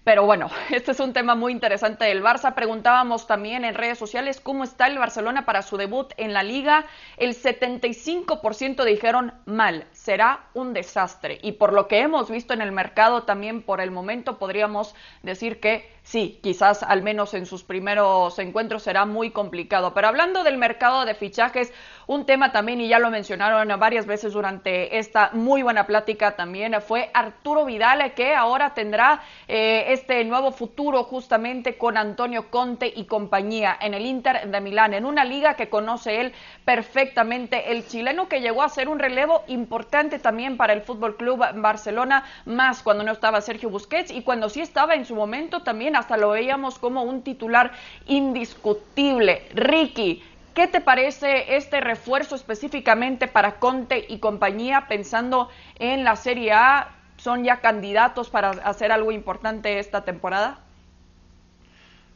Pero 0.03 0.25
bueno, 0.25 0.49
este 0.69 0.91
es 0.91 0.99
un 0.99 1.13
tema 1.13 1.35
muy 1.35 1.51
interesante 1.51 2.05
del 2.05 2.23
Barça. 2.23 2.53
Preguntábamos 2.53 3.27
también 3.27 3.63
en 3.65 3.75
redes 3.75 3.97
sociales 3.97 4.39
cómo 4.41 4.63
está 4.63 4.87
el 4.87 4.97
Barcelona 4.97 5.45
para 5.45 5.61
su 5.61 5.77
debut 5.77 6.13
en 6.17 6.33
la 6.33 6.43
liga. 6.43 6.85
El 7.17 7.35
75% 7.35 8.83
dijeron 8.83 9.33
mal, 9.45 9.85
será 10.03 10.47
un 10.53 10.73
desastre. 10.73 11.39
Y 11.43 11.53
por 11.53 11.71
lo 11.71 11.87
que 11.87 11.99
hemos 11.99 12.29
visto 12.29 12.53
en 12.53 12.59
el 12.59 12.73
mercado 12.73 13.23
también 13.23 13.61
por 13.61 13.79
el 13.79 13.89
momento 13.89 14.37
podríamos 14.37 14.95
decir 15.21 15.61
que 15.61 15.89
sí, 16.03 16.41
quizás 16.43 16.83
al 16.83 17.03
menos 17.03 17.33
en 17.33 17.45
sus 17.45 17.63
primeros 17.63 18.37
encuentros 18.37 18.83
será 18.83 19.05
muy 19.05 19.31
complicado. 19.31 19.93
Pero 19.93 20.09
hablando 20.09 20.43
del 20.43 20.57
mercado 20.57 21.05
de 21.05 21.15
fichajes, 21.15 21.71
un 22.05 22.25
tema 22.25 22.51
también, 22.51 22.81
y 22.81 22.89
ya 22.89 22.99
lo 22.99 23.09
mencionaron 23.11 23.79
varias 23.79 24.05
veces 24.05 24.33
durante 24.33 24.97
esta 24.97 25.29
muy 25.31 25.63
buena 25.63 25.87
plática 25.87 26.35
también, 26.35 26.75
fue 26.81 27.09
Arturo 27.13 27.63
Vidal, 27.63 28.13
que 28.13 28.35
ahora 28.35 28.73
tendrá 28.73 29.21
eh, 29.47 29.85
este 29.87 30.25
nuevo 30.25 30.51
futuro 30.51 31.05
justamente 31.05 31.77
con 31.77 31.95
Antonio 31.95 32.49
Conte 32.49 32.91
y 32.93 33.05
compañía 33.05 33.77
en 33.79 33.93
el 33.93 34.05
Inter 34.05 34.51
de 34.51 34.59
Milán, 34.59 34.93
en 34.93 35.05
una 35.05 35.23
liga 35.23 35.53
que 35.53 35.69
conoce 35.69 36.19
él 36.19 36.33
perfectamente, 36.65 37.71
el 37.71 37.87
chileno 37.87 38.27
que 38.27 38.41
llegó 38.41 38.63
a 38.63 38.69
ser 38.69 38.89
un 38.89 38.99
relevo 38.99 39.45
importante 39.47 39.92
también 39.93 40.57
para 40.57 40.73
el 40.73 40.81
Fútbol 40.81 41.17
Club 41.17 41.45
Barcelona, 41.55 42.23
más 42.45 42.81
cuando 42.81 43.03
no 43.03 43.11
estaba 43.11 43.41
Sergio 43.41 43.69
Busquets 43.69 44.09
y 44.09 44.23
cuando 44.23 44.49
sí 44.49 44.59
estaba 44.59 44.95
en 44.95 45.05
su 45.05 45.13
momento 45.13 45.61
también 45.61 45.95
hasta 45.95 46.17
lo 46.17 46.31
veíamos 46.31 46.79
como 46.79 47.03
un 47.03 47.21
titular 47.21 47.73
indiscutible. 48.07 49.47
Ricky, 49.53 50.23
¿qué 50.55 50.67
te 50.67 50.81
parece 50.81 51.57
este 51.57 51.79
refuerzo 51.79 52.35
específicamente 52.35 53.27
para 53.27 53.59
Conte 53.59 54.03
y 54.09 54.17
compañía 54.17 54.87
pensando 54.87 55.49
en 55.77 56.03
la 56.03 56.15
Serie 56.15 56.53
A? 56.53 56.89
¿Son 57.17 57.43
ya 57.43 57.57
candidatos 57.57 58.31
para 58.31 58.49
hacer 58.49 58.91
algo 58.91 59.11
importante 59.11 59.77
esta 59.77 60.03
temporada? 60.03 60.57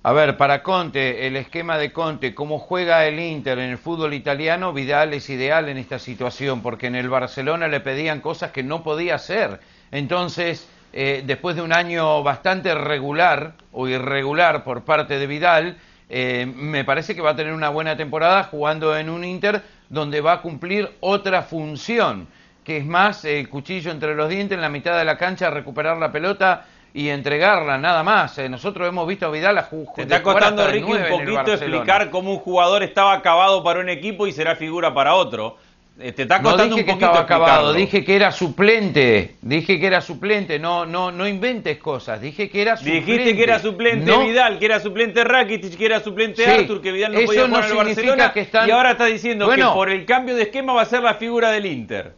A 0.07 0.13
ver, 0.13 0.37
para 0.37 0.63
Conte, 0.63 1.27
el 1.27 1.35
esquema 1.35 1.77
de 1.77 1.91
Conte, 1.91 2.33
cómo 2.33 2.59
juega 2.59 3.05
el 3.05 3.19
Inter 3.19 3.59
en 3.59 3.71
el 3.71 3.77
fútbol 3.77 4.13
italiano, 4.13 4.71
Vidal 4.71 5.13
es 5.13 5.29
ideal 5.29 5.67
en 5.67 5.77
esta 5.77 5.99
situación, 5.99 6.61
porque 6.61 6.87
en 6.87 6.95
el 6.95 7.09
Barcelona 7.09 7.67
le 7.67 7.81
pedían 7.81 8.21
cosas 8.21 8.53
que 8.53 8.63
no 8.63 8.83
podía 8.83 9.15
hacer. 9.15 9.59
Entonces, 9.91 10.65
eh, 10.93 11.23
después 11.25 11.57
de 11.57 11.61
un 11.61 11.73
año 11.73 12.23
bastante 12.23 12.73
regular 12.73 13.55
o 13.73 13.89
irregular 13.89 14.63
por 14.63 14.85
parte 14.85 15.19
de 15.19 15.27
Vidal, 15.27 15.77
eh, 16.07 16.49
me 16.55 16.85
parece 16.85 17.13
que 17.13 17.19
va 17.19 17.31
a 17.31 17.35
tener 17.35 17.51
una 17.51 17.67
buena 17.67 17.97
temporada 17.97 18.43
jugando 18.43 18.97
en 18.97 19.09
un 19.09 19.25
Inter 19.25 19.61
donde 19.89 20.21
va 20.21 20.31
a 20.31 20.41
cumplir 20.41 20.89
otra 21.01 21.41
función, 21.41 22.29
que 22.63 22.77
es 22.77 22.85
más 22.85 23.25
el 23.25 23.49
cuchillo 23.49 23.91
entre 23.91 24.15
los 24.15 24.29
dientes 24.29 24.55
en 24.55 24.61
la 24.61 24.69
mitad 24.69 24.97
de 24.97 25.03
la 25.03 25.17
cancha, 25.17 25.49
recuperar 25.49 25.97
la 25.97 26.13
pelota 26.13 26.65
y 26.93 27.09
entregarla, 27.09 27.77
nada 27.77 28.03
más. 28.03 28.37
Eh, 28.39 28.49
nosotros 28.49 28.87
hemos 28.87 29.07
visto 29.07 29.25
a 29.27 29.29
Vidal 29.29 29.57
a 29.57 29.63
jugar. 29.63 29.95
Te 29.95 30.01
está 30.03 30.23
costando, 30.23 30.67
Ricky, 30.67 30.91
un 30.91 31.07
poquito 31.09 31.53
explicar 31.53 32.09
cómo 32.09 32.31
un 32.31 32.39
jugador 32.39 32.83
estaba 32.83 33.13
acabado 33.13 33.63
para 33.63 33.79
un 33.79 33.89
equipo 33.89 34.25
y 34.27 34.31
será 34.31 34.55
figura 34.55 34.93
para 34.93 35.13
otro. 35.15 35.57
Eh, 35.99 36.11
te 36.11 36.21
está 36.23 36.37
No 36.37 36.51
costando 36.51 36.75
dije 36.75 36.81
un 36.81 36.85
que 36.85 36.91
poquito 36.91 37.05
estaba 37.07 37.23
acabado, 37.25 37.73
dije 37.73 38.05
que 38.05 38.15
era 38.15 38.31
suplente, 38.31 39.35
dije 39.41 39.79
que 39.79 39.87
era 39.87 39.99
suplente, 39.99 40.59
no, 40.59 40.85
no, 40.85 41.11
no 41.11 41.27
inventes 41.27 41.79
cosas, 41.79 42.21
dije 42.21 42.51
que 42.51 42.61
era 42.61 42.77
suplente. 42.77 42.99
Dijiste 43.11 43.35
que 43.35 43.43
era 43.43 43.57
suplente 43.57 44.05
No, 44.05 44.19
Vidal, 44.23 44.59
que 44.59 44.65
era 44.65 44.79
suplente 44.79 45.23
Rakitic, 45.23 45.75
que 45.75 45.85
era 45.87 45.99
suplente 45.99 46.43
Sí, 46.45 46.49
Arthur, 46.51 46.81
que 46.83 46.91
Vidal 46.91 47.13
no 47.13 47.17
eso 47.17 47.25
podía 47.25 47.47
no 47.47 47.47
jugar 47.47 47.63
en 47.63 47.69
el 47.71 47.77
significa 47.77 48.01
Barcelona 48.11 48.33
que 48.33 48.39
están- 48.41 48.67
y 48.67 48.71
ahora 48.71 48.91
está 48.91 49.05
diciendo 49.05 49.45
Bueno. 49.47 49.69
que 49.71 49.75
por 49.75 49.89
el 49.89 50.05
cambio 50.05 50.35
de 50.35 50.43
esquema 50.43 50.73
va 50.73 50.83
a 50.83 50.85
ser 50.85 51.01
la 51.01 51.15
figura 51.15 51.49
del 51.49 51.65
Inter. 51.65 52.13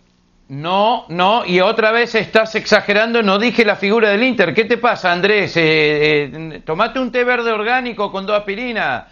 No, 0.50 1.06
no, 1.10 1.46
y 1.46 1.60
otra 1.60 1.92
vez 1.92 2.16
estás 2.16 2.56
exagerando, 2.56 3.22
no 3.22 3.38
dije 3.38 3.64
la 3.64 3.76
figura 3.76 4.10
del 4.10 4.24
Inter. 4.24 4.54
¿Qué 4.56 4.66
te 4.66 4.78
pasa, 4.78 5.12
Andrés? 5.12 5.56
Eh, 5.58 6.32
eh, 6.34 6.62
tomate 6.66 6.98
un 7.00 7.12
té 7.12 7.24
verde 7.24 7.52
orgánico 7.52 8.12
con 8.12 8.26
dos 8.26 8.36
aspirinas, 8.36 9.04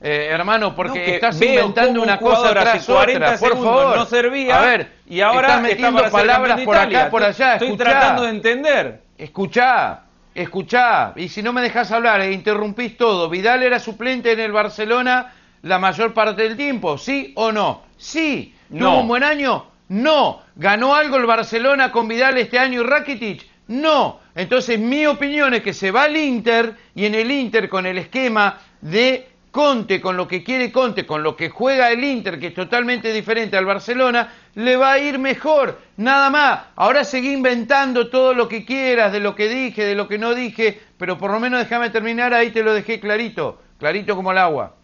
eh, 0.00 0.26
hermano, 0.32 0.74
porque 0.74 0.98
No, 0.98 1.04
estás 1.14 1.40
inventando 1.40 2.02
una 2.02 2.14
un 2.14 2.18
cosa 2.18 2.50
tras 2.50 2.84
40 2.84 3.24
otra, 3.34 3.38
por 3.38 3.52
favor. 3.62 3.96
no 3.98 4.04
servía 4.04 4.58
A 4.58 4.66
ver, 4.66 4.90
y 5.08 5.20
ahora 5.20 5.46
estás 5.48 5.56
está 5.58 5.68
metiendo 5.68 6.00
ser 6.02 6.10
palabras 6.10 6.60
por 6.62 6.76
acá, 6.76 7.08
por 7.08 7.22
allá. 7.22 7.52
Estoy 7.52 7.68
escuchá. 7.68 7.84
tratando 7.90 8.22
de 8.22 8.30
entender. 8.30 9.00
Escuchá, 9.16 10.00
escuchá, 10.34 11.12
y 11.14 11.28
si 11.28 11.40
no 11.40 11.52
me 11.52 11.60
dejas 11.62 11.92
hablar 11.92 12.20
e 12.20 12.32
interrumpís 12.32 12.96
todo, 12.96 13.28
Vidal 13.30 13.62
era 13.62 13.78
suplente 13.78 14.32
en 14.32 14.40
el 14.40 14.50
Barcelona 14.50 15.34
la 15.62 15.78
mayor 15.78 16.12
parte 16.14 16.42
del 16.42 16.56
tiempo, 16.56 16.98
¿sí 16.98 17.32
o 17.36 17.52
no? 17.52 17.82
Sí. 17.96 18.56
¿Tuvo 18.68 18.78
No. 18.80 19.00
un 19.02 19.08
buen 19.08 19.22
año? 19.22 19.66
No. 19.90 20.42
¿Ganó 20.54 20.94
algo 20.94 21.16
el 21.16 21.26
Barcelona 21.26 21.90
con 21.90 22.06
Vidal 22.06 22.38
este 22.38 22.60
año 22.60 22.80
y 22.80 22.84
Rakitic? 22.84 23.44
No. 23.66 24.20
Entonces 24.36 24.78
mi 24.78 25.04
opinión 25.04 25.52
es 25.52 25.62
que 25.62 25.72
se 25.72 25.90
va 25.90 26.04
al 26.04 26.16
Inter 26.16 26.76
y 26.94 27.06
en 27.06 27.16
el 27.16 27.28
Inter 27.30 27.68
con 27.68 27.86
el 27.86 27.98
esquema 27.98 28.60
de 28.80 29.28
Conte, 29.50 30.00
con 30.00 30.16
lo 30.16 30.28
que 30.28 30.44
quiere 30.44 30.70
Conte, 30.70 31.04
con 31.04 31.24
lo 31.24 31.34
que 31.34 31.50
juega 31.50 31.90
el 31.90 32.04
Inter, 32.04 32.38
que 32.38 32.48
es 32.48 32.54
totalmente 32.54 33.12
diferente 33.12 33.56
al 33.56 33.64
Barcelona, 33.64 34.32
le 34.54 34.76
va 34.76 34.92
a 34.92 34.98
ir 35.00 35.18
mejor. 35.18 35.80
Nada 35.96 36.30
más. 36.30 36.60
Ahora 36.76 37.02
seguí 37.02 37.32
inventando 37.32 38.10
todo 38.10 38.32
lo 38.32 38.46
que 38.46 38.64
quieras, 38.64 39.10
de 39.12 39.18
lo 39.18 39.34
que 39.34 39.48
dije, 39.48 39.84
de 39.84 39.96
lo 39.96 40.06
que 40.06 40.18
no 40.18 40.36
dije, 40.36 40.80
pero 40.98 41.18
por 41.18 41.32
lo 41.32 41.40
menos 41.40 41.58
déjame 41.58 41.90
terminar, 41.90 42.32
ahí 42.32 42.52
te 42.52 42.62
lo 42.62 42.72
dejé 42.72 43.00
clarito, 43.00 43.60
clarito 43.80 44.14
como 44.14 44.30
el 44.30 44.38
agua. 44.38 44.76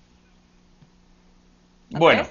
Bueno, 1.91 2.27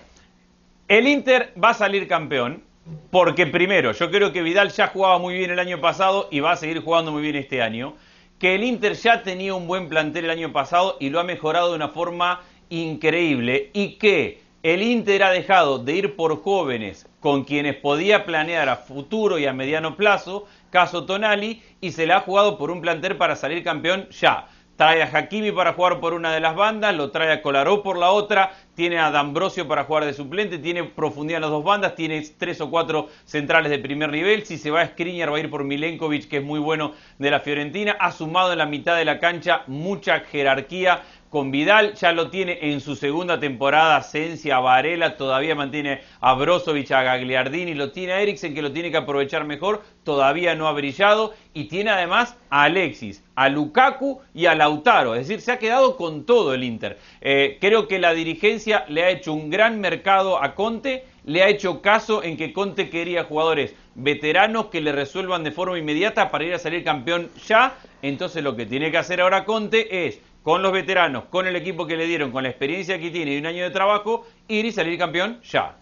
el 0.90 1.08
Inter 1.08 1.54
va 1.62 1.70
a 1.70 1.74
salir 1.74 2.06
campeón 2.10 2.65
porque 3.10 3.48
primero, 3.48 3.94
yo 3.94 4.12
creo 4.12 4.32
que 4.32 4.44
Vidal 4.44 4.72
ya 4.72 4.88
jugaba 4.88 5.18
muy 5.18 5.36
bien 5.36 5.52
el 5.52 5.60
año 5.60 5.82
pasado 5.82 6.28
y 6.32 6.40
va 6.40 6.52
a 6.52 6.58
seguir 6.58 6.82
jugando 6.82 7.12
muy 7.12 7.22
bien 7.22 7.36
este 7.36 7.62
año. 7.62 7.96
Que 8.40 8.56
el 8.56 8.64
Inter 8.64 8.94
ya 8.94 9.24
tenía 9.24 9.56
un 9.56 9.68
buen 9.68 9.90
plantel 9.90 10.26
el 10.26 10.32
año 10.32 10.52
pasado 10.52 10.98
y 11.00 11.10
lo 11.10 11.20
ha 11.20 11.24
mejorado 11.24 11.70
de 11.70 11.76
una 11.76 11.90
forma 11.90 12.42
increíble. 12.70 13.72
Y 13.74 13.94
que 13.94 14.42
el 14.62 14.84
Inter 14.84 15.24
ha 15.24 15.32
dejado 15.32 15.80
de 15.80 15.96
ir 15.96 16.16
por 16.16 16.42
jóvenes 16.44 17.08
con 17.20 17.44
quienes 17.44 17.76
podía 17.76 18.26
planear 18.26 18.70
a 18.70 18.76
futuro 18.76 19.40
y 19.40 19.46
a 19.46 19.54
mediano 19.54 19.96
plazo, 19.96 20.46
caso 20.70 21.06
Tonali, 21.06 21.64
y 21.82 21.92
se 21.92 22.06
le 22.06 22.14
ha 22.14 22.20
jugado 22.20 22.58
por 22.58 22.70
un 22.70 22.82
plantel 22.82 23.16
para 23.16 23.36
salir 23.36 23.64
campeón 23.64 24.08
ya. 24.10 24.48
Trae 24.76 25.02
a 25.02 25.06
Hakimi 25.06 25.54
para 25.54 25.72
jugar 25.72 26.02
por 26.02 26.14
una 26.14 26.34
de 26.34 26.42
las 26.42 26.54
bandas, 26.54 26.94
lo 26.94 27.10
trae 27.10 27.32
a 27.32 27.42
Kolarov 27.42 27.82
por 27.82 27.98
la 27.98 28.12
otra, 28.12 28.52
tiene 28.76 29.00
a 29.00 29.10
D'Ambrosio 29.10 29.70
para 29.70 29.86
jugar 29.86 30.04
de 30.04 30.14
suplente, 30.14 30.58
tiene 30.58 30.84
profundidad 30.84 31.38
en 31.38 31.44
las 31.44 31.52
dos 31.52 31.64
bandas, 31.64 31.96
tiene 31.96 32.22
tres 32.38 32.60
o 32.60 32.70
cuatro 32.70 33.08
centrales 33.24 33.72
de 33.72 33.80
primer 33.80 34.12
nivel. 34.12 34.46
Si 34.46 34.58
se 34.58 34.72
va 34.72 34.82
a 34.82 34.88
Skriniar 34.88 35.32
va 35.32 35.38
a 35.38 35.40
ir 35.40 35.50
por 35.50 35.64
Milenkovic, 35.64 36.28
que 36.28 36.38
es 36.38 36.44
muy 36.44 36.60
bueno 36.60 36.92
de 37.20 37.32
la 37.32 37.40
Fiorentina. 37.40 37.96
Ha 37.98 38.12
sumado 38.12 38.52
en 38.52 38.58
la 38.58 38.66
mitad 38.66 38.98
de 38.98 39.06
la 39.06 39.18
cancha 39.18 39.64
mucha 39.68 40.20
jerarquía 40.20 41.04
con 41.36 41.52
Vidal, 41.52 41.96
ya 41.96 42.14
lo 42.14 42.30
tiene 42.30 42.60
en 42.62 42.80
su 42.80 42.96
segunda 42.96 43.42
temporada, 43.42 44.02
Sencia, 44.04 44.60
Varela, 44.60 45.18
todavía 45.18 45.54
mantiene 45.54 46.00
a 46.22 46.34
Brozovic, 46.34 46.90
a 46.92 47.04
Gagliardini, 47.04 47.74
lo 47.74 47.92
tiene 47.92 48.14
a 48.14 48.26
que 48.26 48.62
lo 48.62 48.72
tiene 48.72 48.90
que 48.90 48.96
aprovechar 48.96 49.44
mejor, 49.44 49.84
todavía 50.06 50.56
no 50.56 50.70
ha 50.70 50.72
brillado, 50.72 51.34
y 51.54 51.66
tiene 51.66 51.90
además 51.90 52.38
a 52.50 52.64
Alexis, 52.64 53.22
a 53.36 53.50
Lukaku 53.50 54.22
y 54.34 54.46
a 54.46 54.56
Lautaro, 54.56 55.14
es 55.14 55.28
decir, 55.28 55.42
se 55.42 55.52
ha 55.52 55.60
quedado 55.60 55.98
con 55.98 56.26
todo 56.26 56.54
el 56.54 56.64
Inter. 56.64 57.00
Eh, 57.20 57.58
creo 57.60 57.90
que 57.90 58.00
la 58.00 58.14
dirigencia 58.14 58.86
le 58.88 59.04
ha 59.04 59.10
hecho 59.10 59.34
un 59.34 59.50
gran 59.50 59.82
mercado 59.82 60.42
a 60.42 60.56
Conte, 60.56 61.04
le 61.26 61.44
ha 61.44 61.50
hecho 61.50 61.82
caso 61.82 62.24
en 62.24 62.38
que 62.38 62.54
Conte 62.54 62.90
quería 62.90 63.26
jugadores 63.26 63.76
veteranos 63.96 64.68
que 64.68 64.80
le 64.80 64.94
resuelvan 64.94 65.44
de 65.44 65.52
forma 65.52 65.78
inmediata 65.78 66.32
para 66.32 66.46
ir 66.46 66.54
a 66.54 66.60
salir 66.60 66.86
campeón 66.86 67.30
ya, 67.46 67.76
entonces 68.02 68.42
lo 68.42 68.56
que 68.56 68.66
tiene 68.66 68.90
que 68.90 69.00
hacer 69.00 69.20
ahora 69.20 69.44
Conte 69.44 70.08
es 70.08 70.22
con 70.46 70.62
los 70.62 70.72
veteranos, 70.72 71.24
con 71.32 71.48
el 71.48 71.56
equipo 71.56 71.88
que 71.88 71.98
le 71.98 72.06
dieron, 72.06 72.32
con 72.32 72.44
la 72.44 72.50
experiencia 72.50 73.00
que 73.00 73.10
tiene 73.10 73.34
y 73.34 73.40
un 73.40 73.48
año 73.48 73.64
de 73.64 73.72
trabajo, 73.72 74.28
ir 74.48 74.64
y 74.64 74.72
salir 74.72 75.00
campeón 75.00 75.42
ya. 75.42 75.76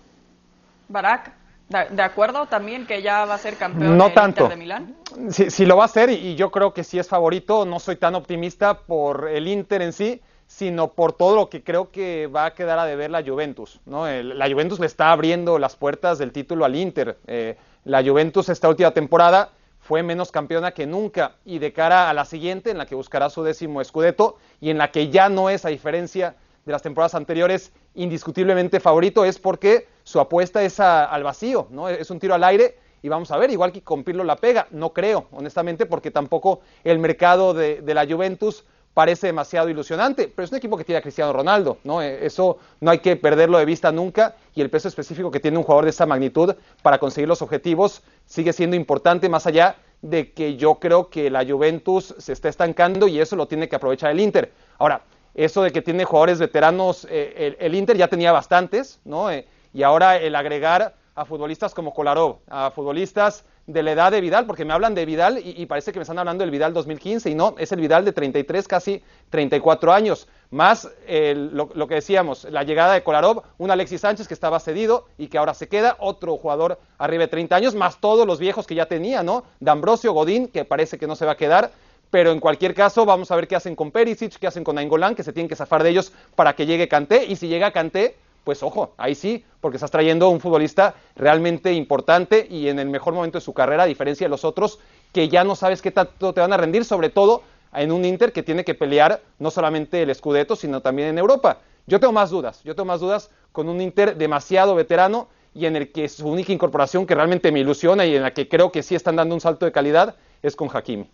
Barak, 0.88 1.34
¿de, 1.67 1.88
de 1.89 2.02
acuerdo 2.02 2.45
también 2.45 2.88
que 2.88 3.02
ya 3.02 3.26
va 3.26 3.34
a 3.34 3.38
ser 3.38 3.58
campeón 3.58 3.97
No 3.97 4.08
el 4.08 4.13
tanto. 4.13 4.43
Inter 4.45 4.58
de 4.58 4.63
Milán? 4.63 4.95
Si, 5.32 5.52
si 5.52 5.65
lo 5.65 5.76
va 5.76 5.84
a 5.84 5.86
hacer, 5.88 6.10
y 6.12 6.36
yo 6.36 6.49
creo 6.49 6.73
que 6.73 6.86
sí 6.86 6.97
es 6.97 7.10
favorito, 7.10 7.65
no 7.65 7.78
soy 7.82 7.97
tan 7.97 8.15
optimista 8.15 8.80
por 8.80 9.28
el 9.28 9.49
Inter 9.49 9.82
en 9.82 9.91
sí, 9.91 10.21
sino 10.47 10.93
por 10.93 11.12
todo 11.12 11.36
lo 11.36 11.49
que 11.49 11.62
creo 11.62 11.91
que 11.91 12.28
va 12.28 12.45
a 12.45 12.54
quedar 12.54 12.80
a 12.80 12.86
deber 12.86 13.12
la 13.12 13.21
Juventus. 13.21 13.82
¿no? 13.86 14.10
La 14.10 14.49
Juventus 14.49 14.80
le 14.80 14.86
está 14.86 15.12
abriendo 15.12 15.60
las 15.60 15.76
puertas 15.76 16.19
del 16.19 16.32
título 16.32 16.63
al 16.63 16.78
Inter. 16.78 17.17
Eh, 17.28 17.58
la 17.84 18.02
Juventus 18.02 18.47
esta 18.47 18.69
última 18.69 18.91
temporada 18.91 19.49
fue 19.83 20.01
menos 20.01 20.31
campeona 20.31 20.71
que 20.71 20.87
nunca 20.87 21.35
y 21.45 21.59
de 21.59 21.73
cara 21.73 22.09
a 22.09 22.13
la 22.13 22.23
siguiente, 22.25 22.71
en 22.71 22.77
la 22.77 22.85
que 22.85 22.95
buscará 22.95 23.29
su 23.29 23.43
décimo 23.43 23.83
Scudetto 23.83 24.37
y 24.61 24.69
en 24.69 24.77
la 24.77 24.91
que 24.91 25.09
ya 25.09 25.27
no 25.29 25.49
es, 25.49 25.65
a 25.65 25.69
diferencia 25.69 26.35
de 26.65 26.71
las 26.71 26.81
temporadas 26.81 27.15
anteriores, 27.15 27.73
indiscutiblemente 27.93 28.79
favorito, 28.79 29.25
es 29.25 29.37
porque 29.37 29.87
su 30.03 30.21
apuesta 30.21 30.63
es 30.63 30.79
a- 30.79 31.03
al 31.05 31.23
vacío, 31.23 31.67
¿no? 31.69 31.89
es 31.89 32.09
un 32.09 32.19
tiro 32.19 32.33
al 32.33 32.43
aire 32.45 32.77
y 33.01 33.09
vamos 33.09 33.29
a 33.31 33.37
ver, 33.37 33.51
igual 33.51 33.73
que 33.73 33.81
con 33.81 34.05
Pirlo 34.05 34.23
la 34.23 34.37
pega, 34.37 34.67
no 34.71 34.93
creo, 34.93 35.27
honestamente, 35.33 35.85
porque 35.85 36.09
tampoco 36.09 36.61
el 36.85 36.99
mercado 36.99 37.53
de, 37.53 37.81
de 37.81 37.93
la 37.93 38.05
Juventus 38.07 38.63
parece 38.93 39.27
demasiado 39.27 39.69
ilusionante, 39.69 40.32
pero 40.34 40.45
es 40.45 40.51
un 40.51 40.58
equipo 40.58 40.77
que 40.77 40.84
tiene 40.84 40.99
a 40.99 41.01
Cristiano 41.01 41.34
Ronaldo, 41.34 41.77
¿no? 41.84 42.01
Eh, 42.01 42.25
Eso 42.25 42.60
no 42.79 42.91
hay 42.91 42.99
que 42.99 43.15
perderlo 43.15 43.58
de 43.58 43.65
vista 43.65 43.91
nunca 43.91 44.36
y 44.53 44.62
el 44.62 44.69
peso 44.69 44.88
específico 44.88 45.32
que 45.32 45.39
tiene 45.39 45.58
un 45.58 45.63
jugador 45.63 45.86
de 45.86 45.89
esa 45.89 46.06
magnitud 46.06 46.56
para 46.82 46.99
conseguir 46.99 47.27
los 47.27 47.41
objetivos 47.41 48.03
sigue 48.25 48.53
siendo 48.53 48.75
importante 48.75 49.29
más 49.29 49.47
allá 49.47 49.75
de 50.01 50.32
que 50.34 50.58
yo 50.58 50.75
creo 50.75 51.10
que 51.10 51.29
la 51.29 51.45
Juventus 51.45 52.13
se 52.17 52.34
está 52.34 52.49
estancando 52.49 53.08
y 53.08 53.19
eso 53.19 53.36
lo 53.36 53.47
tiene 53.47 53.67
que 53.69 53.75
aprovechar 53.77 54.12
el 54.12 54.19
Inter. 54.19 54.51
Ahora, 54.77 55.01
eso 55.34 55.63
de 55.63 55.71
que 55.71 55.82
tiene 55.82 56.03
jugadores 56.06 56.39
veteranos, 56.39 57.08
eh, 57.10 57.56
el, 57.60 57.65
el 57.65 57.75
Inter 57.75 57.97
ya 57.97 58.08
tenía 58.08 58.32
bastantes, 58.32 58.99
¿no? 59.06 59.32
Eh, 59.32 59.47
y 59.73 59.82
ahora 59.82 60.17
el 60.17 60.36
agregar 60.36 60.93
a 61.15 61.25
futbolistas 61.25 61.73
como 61.73 61.93
Kolarov, 61.93 62.39
a 62.47 62.69
futbolistas 62.71 63.45
de 63.65 63.82
la 63.82 63.93
edad 63.93 64.12
de 64.12 64.19
Vidal, 64.19 64.45
porque 64.45 64.65
me 64.65 64.73
hablan 64.73 64.93
de 64.93 65.06
Vidal 65.06 65.39
y, 65.43 65.65
parece 65.67 65.93
que 65.93 65.99
me 65.99 66.04
están 66.04 66.19
hablando 66.19 66.43
del 66.43 66.52
Vidal 66.52 66.73
2015 66.73 67.30
y 67.30 67.36
no, 67.36 67.56
es 67.58 67.71
el 67.71 67.80
Vidal 67.80 68.04
de 68.04 68.12
33, 68.12 68.67
casi 68.67 69.02
34 69.30 69.93
años, 69.93 70.28
más 70.49 70.89
lo, 71.08 71.88
que 71.88 71.95
decíamos, 71.95 72.43
la 72.45 72.63
llegada 72.63 72.93
de 72.93 73.04
Kolarov, 73.04 73.43
un 73.58 73.71
Alexis 73.71 74.02
Sánchez 74.02 74.28
que 74.28 74.34
estaba 74.34 74.60
cedido 74.60 75.08
y 75.17 75.28
que 75.28 75.38
ahora 75.38 75.54
se 75.54 75.69
queda, 75.69 75.95
otro 75.99 76.36
jugador 76.38 76.78
arriba 76.97 77.23
de 77.23 77.30
30 77.30 77.56
años, 77.56 77.76
más 77.76 78.02
todos 78.02 78.28
los 78.28 78.39
viejos 78.39 78.67
que 78.67 78.76
ya 78.76 78.86
tenía, 78.88 79.23
¿no? 79.23 79.45
D'Ambrosio, 79.62 80.12
Godín, 80.12 80.47
que 80.47 80.65
parece 80.65 80.97
que 80.97 81.08
no 81.08 81.15
se 81.15 81.26
va 81.26 81.34
a 81.34 81.38
quedar, 81.38 81.71
pero 82.12 82.32
en 82.32 82.41
cualquier 82.41 82.76
caso 82.76 83.06
vamos 83.06 83.32
a 83.32 83.36
ver 83.36 83.47
qué 83.47 83.56
hacen 83.56 83.76
con 83.76 83.91
Perisic, 83.91 84.38
qué 84.38 84.47
hacen 84.47 84.63
con 84.63 84.76
Nainggolan, 84.76 85.15
que 85.15 85.23
se 85.23 85.32
tienen 85.32 85.47
que 85.49 85.56
zafar 85.56 85.84
de 85.84 85.89
ellos 85.89 86.12
para 86.36 86.54
que 86.54 86.65
llegue 86.65 86.89
Kanté, 86.89 87.26
y 87.26 87.38
si 87.38 87.47
llega 87.47 87.71
Kanté, 87.71 88.17
pues 88.43 88.63
ojo, 88.63 88.93
ahí 88.97 89.15
sí, 89.15 89.43
porque 89.62 89.77
estás 89.77 89.91
trayendo 89.91 90.29
un 90.29 90.39
futbolista 90.39 90.95
realmente 91.15 91.73
importante 91.73 92.45
y 92.49 92.67
en 92.67 92.79
el 92.79 92.89
mejor 92.89 93.13
momento 93.13 93.38
de 93.38 93.45
su 93.45 93.53
carrera, 93.53 93.84
a 93.84 93.88
diferencia 93.88 94.25
de 94.25 94.29
los 94.29 94.43
otros, 94.43 94.79
que 95.12 95.29
ya 95.29 95.43
no 95.43 95.56
sabes 95.56 95.82
qué 95.82 95.91
tanto 95.91 96.34
te 96.34 96.41
van 96.41 96.53
a 96.53 96.58
rendir, 96.58 96.86
sobre 96.86 97.10
todo 97.10 97.43
en 97.73 97.91
un 97.91 98.06
Inter 98.06 98.32
que 98.32 98.43
tiene 98.43 98.63
que 98.63 98.75
pelear 98.75 99.21
no 99.39 99.51
solamente 99.51 100.01
el 100.01 100.13
Scudetto, 100.13 100.56
sino 100.56 100.82
también 100.82 101.10
en 101.10 101.17
Europa. 101.17 101.60
Yo 101.88 101.99
tengo 101.99 102.13
más 102.13 102.29
dudas, 102.29 102.62
yo 102.63 102.75
tengo 102.75 102.86
más 102.86 102.99
dudas 102.99 103.29
con 103.51 103.69
un 103.69 103.82
Inter 103.82 104.15
demasiado 104.17 104.75
veterano 104.75 105.27
y 105.53 105.65
en 105.65 105.75
el 105.75 105.91
que 105.91 106.10
su 106.10 106.27
única 106.27 106.51
incorporación 106.51 107.06
que 107.06 107.15
realmente 107.15 107.51
me 107.51 107.60
ilusiona 107.60 108.06
y 108.06 108.15
en 108.15 108.23
la 108.23 108.34
que 108.34 108.47
creo 108.47 108.71
que 108.71 108.84
sí 108.84 108.95
están 108.95 109.15
dando 109.15 109.36
un 109.36 109.41
salto 109.41 109.65
de 109.65 109.71
calidad 109.71 110.15
es 110.41 110.56
con 110.56 110.69
Hakimi. 110.73 111.10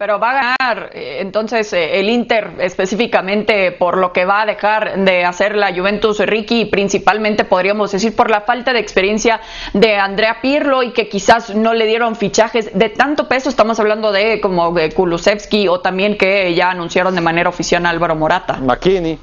Pero 0.00 0.18
va 0.18 0.30
a 0.30 0.56
ganar 0.56 0.92
eh, 0.94 1.18
entonces 1.20 1.74
eh, 1.74 2.00
el 2.00 2.08
Inter 2.08 2.52
específicamente 2.60 3.70
por 3.70 3.98
lo 3.98 4.14
que 4.14 4.24
va 4.24 4.40
a 4.40 4.46
dejar 4.46 5.04
de 5.04 5.26
hacer 5.26 5.54
la 5.54 5.74
Juventus 5.74 6.20
Ricky 6.20 6.62
y 6.62 6.64
principalmente 6.64 7.44
podríamos 7.44 7.92
decir 7.92 8.16
por 8.16 8.30
la 8.30 8.40
falta 8.40 8.72
de 8.72 8.78
experiencia 8.78 9.42
de 9.74 9.96
Andrea 9.96 10.38
Pirlo 10.40 10.82
y 10.82 10.92
que 10.92 11.10
quizás 11.10 11.54
no 11.54 11.74
le 11.74 11.84
dieron 11.84 12.16
fichajes 12.16 12.70
de 12.72 12.88
tanto 12.88 13.28
peso. 13.28 13.50
Estamos 13.50 13.78
hablando 13.78 14.10
de 14.10 14.40
como 14.40 14.72
de 14.72 14.90
Kulusevski 14.90 15.68
o 15.68 15.80
también 15.80 16.16
que 16.16 16.54
ya 16.54 16.70
anunciaron 16.70 17.14
de 17.14 17.20
manera 17.20 17.50
oficial 17.50 17.84
a 17.84 17.90
Álvaro 17.90 18.16
Morata. 18.16 18.56
McKinney. 18.56 19.18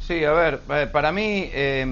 Sí, 0.00 0.24
a 0.24 0.32
ver, 0.32 0.60
eh, 0.70 0.88
para 0.90 1.12
mí 1.12 1.50
eh, 1.52 1.84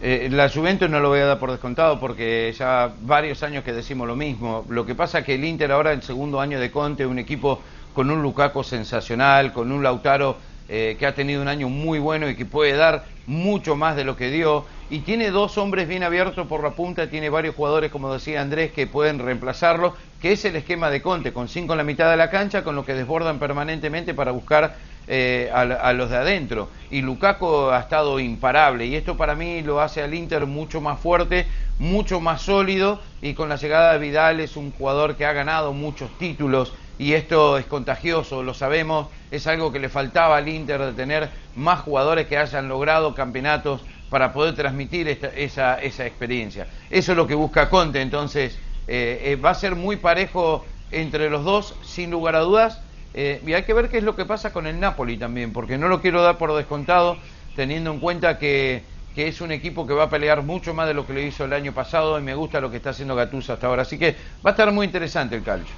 eh, 0.00 0.28
la 0.30 0.48
Juventus 0.48 0.90
no 0.90 1.00
lo 1.00 1.08
voy 1.08 1.20
a 1.20 1.26
dar 1.26 1.38
por 1.38 1.50
descontado 1.50 2.00
porque 2.00 2.52
ya 2.56 2.92
varios 3.02 3.42
años 3.42 3.64
que 3.64 3.72
decimos 3.72 4.06
lo 4.06 4.16
mismo. 4.16 4.64
Lo 4.68 4.84
que 4.84 4.94
pasa 4.94 5.20
es 5.20 5.24
que 5.24 5.34
el 5.34 5.44
Inter 5.44 5.72
ahora, 5.72 5.92
el 5.92 6.02
segundo 6.02 6.40
año 6.40 6.58
de 6.60 6.70
Conte, 6.70 7.06
un 7.06 7.18
equipo 7.18 7.60
con 7.94 8.10
un 8.10 8.22
Lukaku 8.22 8.64
sensacional, 8.64 9.52
con 9.52 9.70
un 9.70 9.82
Lautaro 9.82 10.36
eh, 10.68 10.96
que 10.98 11.06
ha 11.06 11.14
tenido 11.14 11.40
un 11.40 11.48
año 11.48 11.68
muy 11.68 11.98
bueno 11.98 12.28
y 12.28 12.34
que 12.34 12.44
puede 12.44 12.72
dar 12.72 13.04
mucho 13.26 13.76
más 13.76 13.96
de 13.96 14.04
lo 14.04 14.16
que 14.16 14.30
dio. 14.30 14.64
Y 14.94 15.00
tiene 15.00 15.32
dos 15.32 15.58
hombres 15.58 15.88
bien 15.88 16.04
abiertos 16.04 16.46
por 16.46 16.62
la 16.62 16.70
punta, 16.70 17.10
tiene 17.10 17.28
varios 17.28 17.56
jugadores, 17.56 17.90
como 17.90 18.12
decía 18.12 18.40
Andrés, 18.40 18.70
que 18.70 18.86
pueden 18.86 19.18
reemplazarlo, 19.18 19.96
que 20.22 20.30
es 20.30 20.44
el 20.44 20.54
esquema 20.54 20.88
de 20.88 21.02
Conte, 21.02 21.32
con 21.32 21.48
cinco 21.48 21.72
en 21.72 21.78
la 21.78 21.82
mitad 21.82 22.08
de 22.12 22.16
la 22.16 22.30
cancha, 22.30 22.62
con 22.62 22.76
lo 22.76 22.84
que 22.84 22.94
desbordan 22.94 23.40
permanentemente 23.40 24.14
para 24.14 24.30
buscar 24.30 24.76
eh, 25.08 25.50
a, 25.52 25.92
los 25.94 26.10
de 26.10 26.16
adentro. 26.16 26.68
Y 26.92 27.02
Lukaku 27.02 27.70
ha 27.70 27.80
estado 27.80 28.20
imparable, 28.20 28.86
y 28.86 28.94
esto 28.94 29.16
para 29.16 29.34
mí 29.34 29.62
lo 29.62 29.80
hace 29.80 30.00
al 30.00 30.14
Inter 30.14 30.46
mucho 30.46 30.80
más 30.80 31.00
fuerte, 31.00 31.48
mucho 31.80 32.20
más 32.20 32.42
sólido, 32.42 33.00
y 33.20 33.34
con 33.34 33.48
la 33.48 33.56
llegada 33.56 33.94
de 33.94 33.98
Vidal 33.98 34.38
es 34.38 34.56
un 34.56 34.70
jugador 34.70 35.16
que 35.16 35.26
ha 35.26 35.32
ganado 35.32 35.72
muchos 35.72 36.08
títulos, 36.18 36.72
y 37.00 37.14
esto 37.14 37.58
es 37.58 37.66
contagioso, 37.66 38.44
lo 38.44 38.54
sabemos, 38.54 39.08
es 39.32 39.48
algo 39.48 39.72
que 39.72 39.80
le 39.80 39.88
faltaba 39.88 40.36
al 40.36 40.48
Inter 40.48 40.80
de 40.80 40.92
tener 40.92 41.30
más 41.56 41.80
jugadores 41.80 42.28
que 42.28 42.38
hayan 42.38 42.68
logrado 42.68 43.16
campeonatos 43.16 43.80
para 44.14 44.32
poder 44.32 44.54
transmitir 44.54 45.08
esa, 45.08 45.82
esa, 45.82 46.06
experiencia. 46.06 46.68
Eso 46.88 47.10
es 47.10 47.16
lo 47.16 47.26
que 47.26 47.34
busca 47.34 47.68
Conte, 47.68 48.00
entonces 48.00 48.56
eh, 48.86 49.22
eh, 49.24 49.34
va 49.34 49.50
a 49.50 49.54
ser 49.56 49.74
muy 49.74 49.96
parejo 49.96 50.64
entre 50.92 51.28
los 51.28 51.44
dos, 51.44 51.74
sin 51.82 52.12
lugar 52.12 52.36
a 52.36 52.38
dudas, 52.38 52.80
eh, 53.12 53.42
y 53.44 53.54
hay 53.54 53.64
que 53.64 53.74
ver 53.74 53.88
qué 53.88 53.98
es 53.98 54.04
lo 54.04 54.14
que 54.14 54.24
pasa 54.24 54.52
con 54.52 54.68
el 54.68 54.78
Napoli 54.78 55.16
también, 55.16 55.52
porque 55.52 55.78
no 55.78 55.88
lo 55.88 56.00
quiero 56.00 56.22
dar 56.22 56.38
por 56.38 56.54
descontado, 56.54 57.16
teniendo 57.56 57.90
en 57.90 57.98
cuenta 57.98 58.38
que, 58.38 58.84
que 59.16 59.26
es 59.26 59.40
un 59.40 59.50
equipo 59.50 59.84
que 59.84 59.94
va 59.94 60.04
a 60.04 60.10
pelear 60.10 60.42
mucho 60.42 60.74
más 60.74 60.86
de 60.86 60.94
lo 60.94 61.04
que 61.08 61.12
lo 61.12 61.20
hizo 61.20 61.46
el 61.46 61.52
año 61.52 61.72
pasado 61.72 62.16
y 62.16 62.22
me 62.22 62.36
gusta 62.36 62.60
lo 62.60 62.70
que 62.70 62.76
está 62.76 62.90
haciendo 62.90 63.16
Gattuso 63.16 63.52
hasta 63.52 63.66
ahora, 63.66 63.82
así 63.82 63.98
que 63.98 64.14
va 64.46 64.50
a 64.50 64.52
estar 64.52 64.70
muy 64.70 64.86
interesante 64.86 65.34
el 65.34 65.42
calcio. 65.42 65.74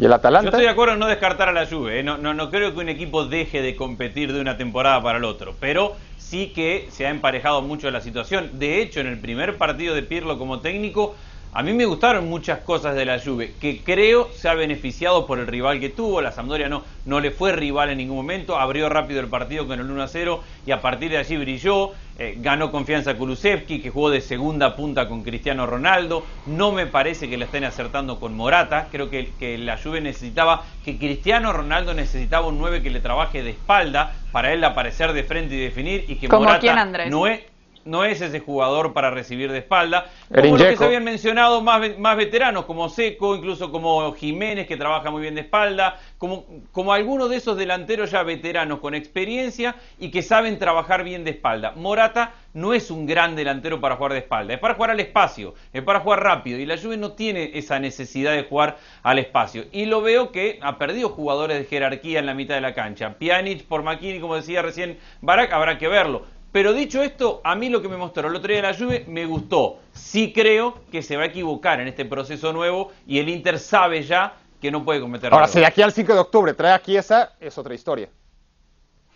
¿Y 0.00 0.06
el 0.06 0.12
Atalanta? 0.14 0.44
Yo 0.44 0.48
estoy 0.48 0.64
de 0.64 0.70
acuerdo 0.70 0.94
en 0.94 1.00
no 1.00 1.06
descartar 1.08 1.50
a 1.50 1.52
la 1.52 1.66
Juve. 1.66 2.02
No, 2.02 2.16
no, 2.16 2.32
no 2.32 2.50
creo 2.50 2.72
que 2.72 2.80
un 2.80 2.88
equipo 2.88 3.26
deje 3.26 3.60
de 3.60 3.76
competir 3.76 4.32
de 4.32 4.40
una 4.40 4.56
temporada 4.56 5.02
para 5.02 5.18
el 5.18 5.24
otro. 5.24 5.56
Pero 5.60 5.94
sí 6.16 6.54
que 6.54 6.88
se 6.90 7.06
ha 7.06 7.10
emparejado 7.10 7.60
mucho 7.60 7.90
la 7.90 8.00
situación. 8.00 8.48
De 8.54 8.80
hecho, 8.80 9.00
en 9.00 9.08
el 9.08 9.18
primer 9.18 9.58
partido 9.58 9.94
de 9.94 10.02
Pirlo 10.02 10.38
como 10.38 10.60
técnico, 10.60 11.16
a 11.52 11.62
mí 11.64 11.72
me 11.72 11.84
gustaron 11.84 12.28
muchas 12.28 12.60
cosas 12.60 12.94
de 12.94 13.04
la 13.04 13.18
Juve, 13.18 13.54
que 13.60 13.80
creo 13.82 14.30
se 14.32 14.48
ha 14.48 14.54
beneficiado 14.54 15.26
por 15.26 15.40
el 15.40 15.48
rival 15.48 15.80
que 15.80 15.88
tuvo. 15.88 16.20
La 16.20 16.30
Sampdoria 16.30 16.68
no, 16.68 16.84
no 17.06 17.18
le 17.18 17.32
fue 17.32 17.50
rival 17.52 17.90
en 17.90 17.98
ningún 17.98 18.18
momento, 18.18 18.56
abrió 18.56 18.88
rápido 18.88 19.20
el 19.20 19.26
partido 19.26 19.66
con 19.66 19.80
el 19.80 19.90
1 19.90 20.06
0 20.06 20.42
y 20.64 20.70
a 20.70 20.80
partir 20.80 21.10
de 21.10 21.18
allí 21.18 21.36
brilló. 21.36 21.90
Eh, 22.20 22.36
ganó 22.38 22.70
confianza 22.70 23.16
Kulusevski, 23.16 23.80
que 23.80 23.90
jugó 23.90 24.10
de 24.10 24.20
segunda 24.20 24.76
punta 24.76 25.08
con 25.08 25.22
Cristiano 25.22 25.66
Ronaldo. 25.66 26.22
No 26.46 26.70
me 26.70 26.86
parece 26.86 27.30
que 27.30 27.38
le 27.38 27.46
estén 27.46 27.64
acertando 27.64 28.20
con 28.20 28.36
Morata. 28.36 28.88
Creo 28.92 29.08
que, 29.08 29.30
que 29.38 29.56
la 29.56 29.78
Juve 29.78 30.00
necesitaba, 30.02 30.64
que 30.84 30.98
Cristiano 30.98 31.52
Ronaldo 31.52 31.94
necesitaba 31.94 32.46
un 32.46 32.58
9 32.58 32.82
que 32.82 32.90
le 32.90 33.00
trabaje 33.00 33.42
de 33.42 33.50
espalda 33.50 34.12
para 34.32 34.52
él 34.52 34.62
aparecer 34.62 35.12
de 35.14 35.24
frente 35.24 35.54
y 35.54 35.60
definir 35.60 36.04
y 36.08 36.16
que 36.16 36.28
Morata 36.28 37.06
no 37.08 37.26
es 37.26 37.40
no 37.84 38.04
es 38.04 38.20
ese 38.20 38.40
jugador 38.40 38.92
para 38.92 39.10
recibir 39.10 39.50
de 39.52 39.58
espalda. 39.58 40.06
Como 40.34 40.56
los 40.56 40.66
que 40.66 40.76
se 40.76 40.84
habían 40.84 41.04
mencionado 41.04 41.60
más, 41.60 41.98
más 41.98 42.16
veteranos, 42.16 42.64
como 42.64 42.88
Seco, 42.88 43.34
incluso 43.34 43.70
como 43.70 44.12
Jiménez, 44.12 44.66
que 44.66 44.76
trabaja 44.76 45.10
muy 45.10 45.22
bien 45.22 45.34
de 45.34 45.42
espalda, 45.42 45.98
como, 46.18 46.44
como 46.72 46.92
algunos 46.92 47.30
de 47.30 47.36
esos 47.36 47.56
delanteros 47.56 48.10
ya 48.10 48.22
veteranos 48.22 48.80
con 48.80 48.94
experiencia 48.94 49.76
y 49.98 50.10
que 50.10 50.22
saben 50.22 50.58
trabajar 50.58 51.04
bien 51.04 51.24
de 51.24 51.30
espalda. 51.30 51.72
Morata 51.76 52.34
no 52.52 52.74
es 52.74 52.90
un 52.90 53.06
gran 53.06 53.36
delantero 53.36 53.80
para 53.80 53.96
jugar 53.96 54.12
de 54.12 54.18
espalda, 54.18 54.54
es 54.54 54.60
para 54.60 54.74
jugar 54.74 54.90
al 54.90 55.00
espacio, 55.00 55.54
es 55.72 55.82
para 55.82 56.00
jugar 56.00 56.22
rápido 56.22 56.58
y 56.58 56.66
la 56.66 56.76
Juve 56.76 56.96
no 56.96 57.12
tiene 57.12 57.52
esa 57.54 57.78
necesidad 57.78 58.32
de 58.32 58.44
jugar 58.44 58.78
al 59.02 59.18
espacio. 59.18 59.64
Y 59.72 59.86
lo 59.86 60.02
veo 60.02 60.32
que 60.32 60.58
ha 60.62 60.78
perdido 60.78 61.10
jugadores 61.10 61.58
de 61.58 61.64
jerarquía 61.64 62.18
en 62.18 62.26
la 62.26 62.34
mitad 62.34 62.54
de 62.54 62.60
la 62.60 62.74
cancha. 62.74 63.14
Pjanic 63.18 63.64
por 63.64 63.82
Makini, 63.82 64.20
como 64.20 64.36
decía 64.36 64.62
recién 64.62 64.98
Barak, 65.20 65.52
habrá 65.52 65.78
que 65.78 65.88
verlo 65.88 66.39
pero 66.52 66.72
dicho 66.72 67.02
esto, 67.02 67.40
a 67.44 67.54
mí 67.54 67.68
lo 67.68 67.80
que 67.80 67.88
me 67.88 67.96
mostró 67.96 68.28
el 68.28 68.34
otro 68.34 68.48
día 68.48 68.62
de 68.62 68.68
la 68.68 68.76
Juve 68.76 69.04
me 69.06 69.24
gustó. 69.26 69.78
Sí 69.92 70.32
creo 70.32 70.80
que 70.90 71.02
se 71.02 71.16
va 71.16 71.24
a 71.24 71.26
equivocar 71.26 71.80
en 71.80 71.88
este 71.88 72.04
proceso 72.04 72.52
nuevo 72.52 72.90
y 73.06 73.18
el 73.18 73.28
Inter 73.28 73.58
sabe 73.58 74.02
ya 74.02 74.34
que 74.60 74.70
no 74.70 74.84
puede 74.84 75.00
cometer 75.00 75.32
Ahora, 75.32 75.48
si 75.48 75.60
de 75.60 75.66
aquí 75.66 75.80
al 75.80 75.92
5 75.92 76.12
de 76.12 76.18
octubre 76.18 76.54
trae 76.54 76.72
aquí 76.72 76.96
esa, 76.96 77.32
es 77.40 77.56
otra 77.56 77.74
historia. 77.74 78.08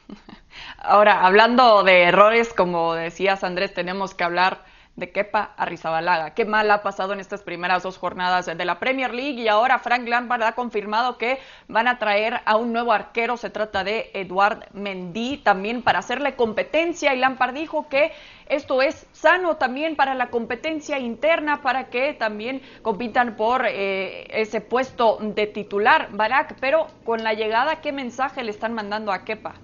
Ahora, 0.79 1.27
hablando 1.27 1.83
de 1.83 2.05
errores, 2.05 2.53
como 2.55 2.95
decías 2.95 3.43
Andrés, 3.43 3.75
tenemos 3.75 4.15
que 4.15 4.25
hablar 4.25 4.65
de 4.97 5.11
Kepa 5.11 5.55
Arrizabalaga. 5.57 6.35
Qué 6.35 6.45
mal 6.45 6.71
ha 6.71 6.83
pasado 6.83 7.13
en 7.13 7.21
estas 7.21 7.43
primeras 7.43 7.83
dos 7.83 7.99
jornadas 7.99 8.47
de 8.47 8.65
la 8.65 8.79
Premier 8.79 9.13
League 9.13 9.43
y 9.43 9.49
ahora 9.49 9.79
Frank 9.79 10.07
Lampard 10.07 10.43
ha 10.43 10.53
confirmado 10.53 11.19
que 11.19 11.39
van 11.69 11.89
a 11.89 11.99
traer 11.99 12.41
a 12.45 12.57
un 12.57 12.73
nuevo 12.73 12.93
arquero. 12.93 13.37
Se 13.37 13.51
trata 13.51 13.83
de 13.83 14.11
Eduard 14.15 14.69
Mendy 14.73 15.39
también 15.39 15.83
para 15.83 15.99
hacerle 15.99 16.37
competencia 16.37 17.15
y 17.15 17.19
Lampard 17.19 17.55
dijo 17.55 17.89
que 17.89 18.13
esto 18.47 18.83
es 18.83 19.07
sano 19.13 19.57
también 19.57 19.97
para 19.97 20.15
la 20.15 20.31
competencia 20.31 20.99
interna 20.99 21.63
para 21.63 21.89
que 21.89 22.13
también 22.13 22.63
compitan 22.83 23.37
por 23.37 23.65
eh, 23.67 24.27
ese 24.31 24.61
puesto 24.61 25.19
de 25.21 25.47
titular, 25.47 26.09
Barak. 26.13 26.57
Pero 26.61 26.87
con 27.05 27.25
la 27.25 27.35
llegada, 27.35 27.81
¿qué 27.81 27.91
mensaje 27.91 28.45
le 28.45 28.51
están 28.51 28.75
mandando 28.75 29.13
a 29.13 29.25
Kepa? 29.25 29.55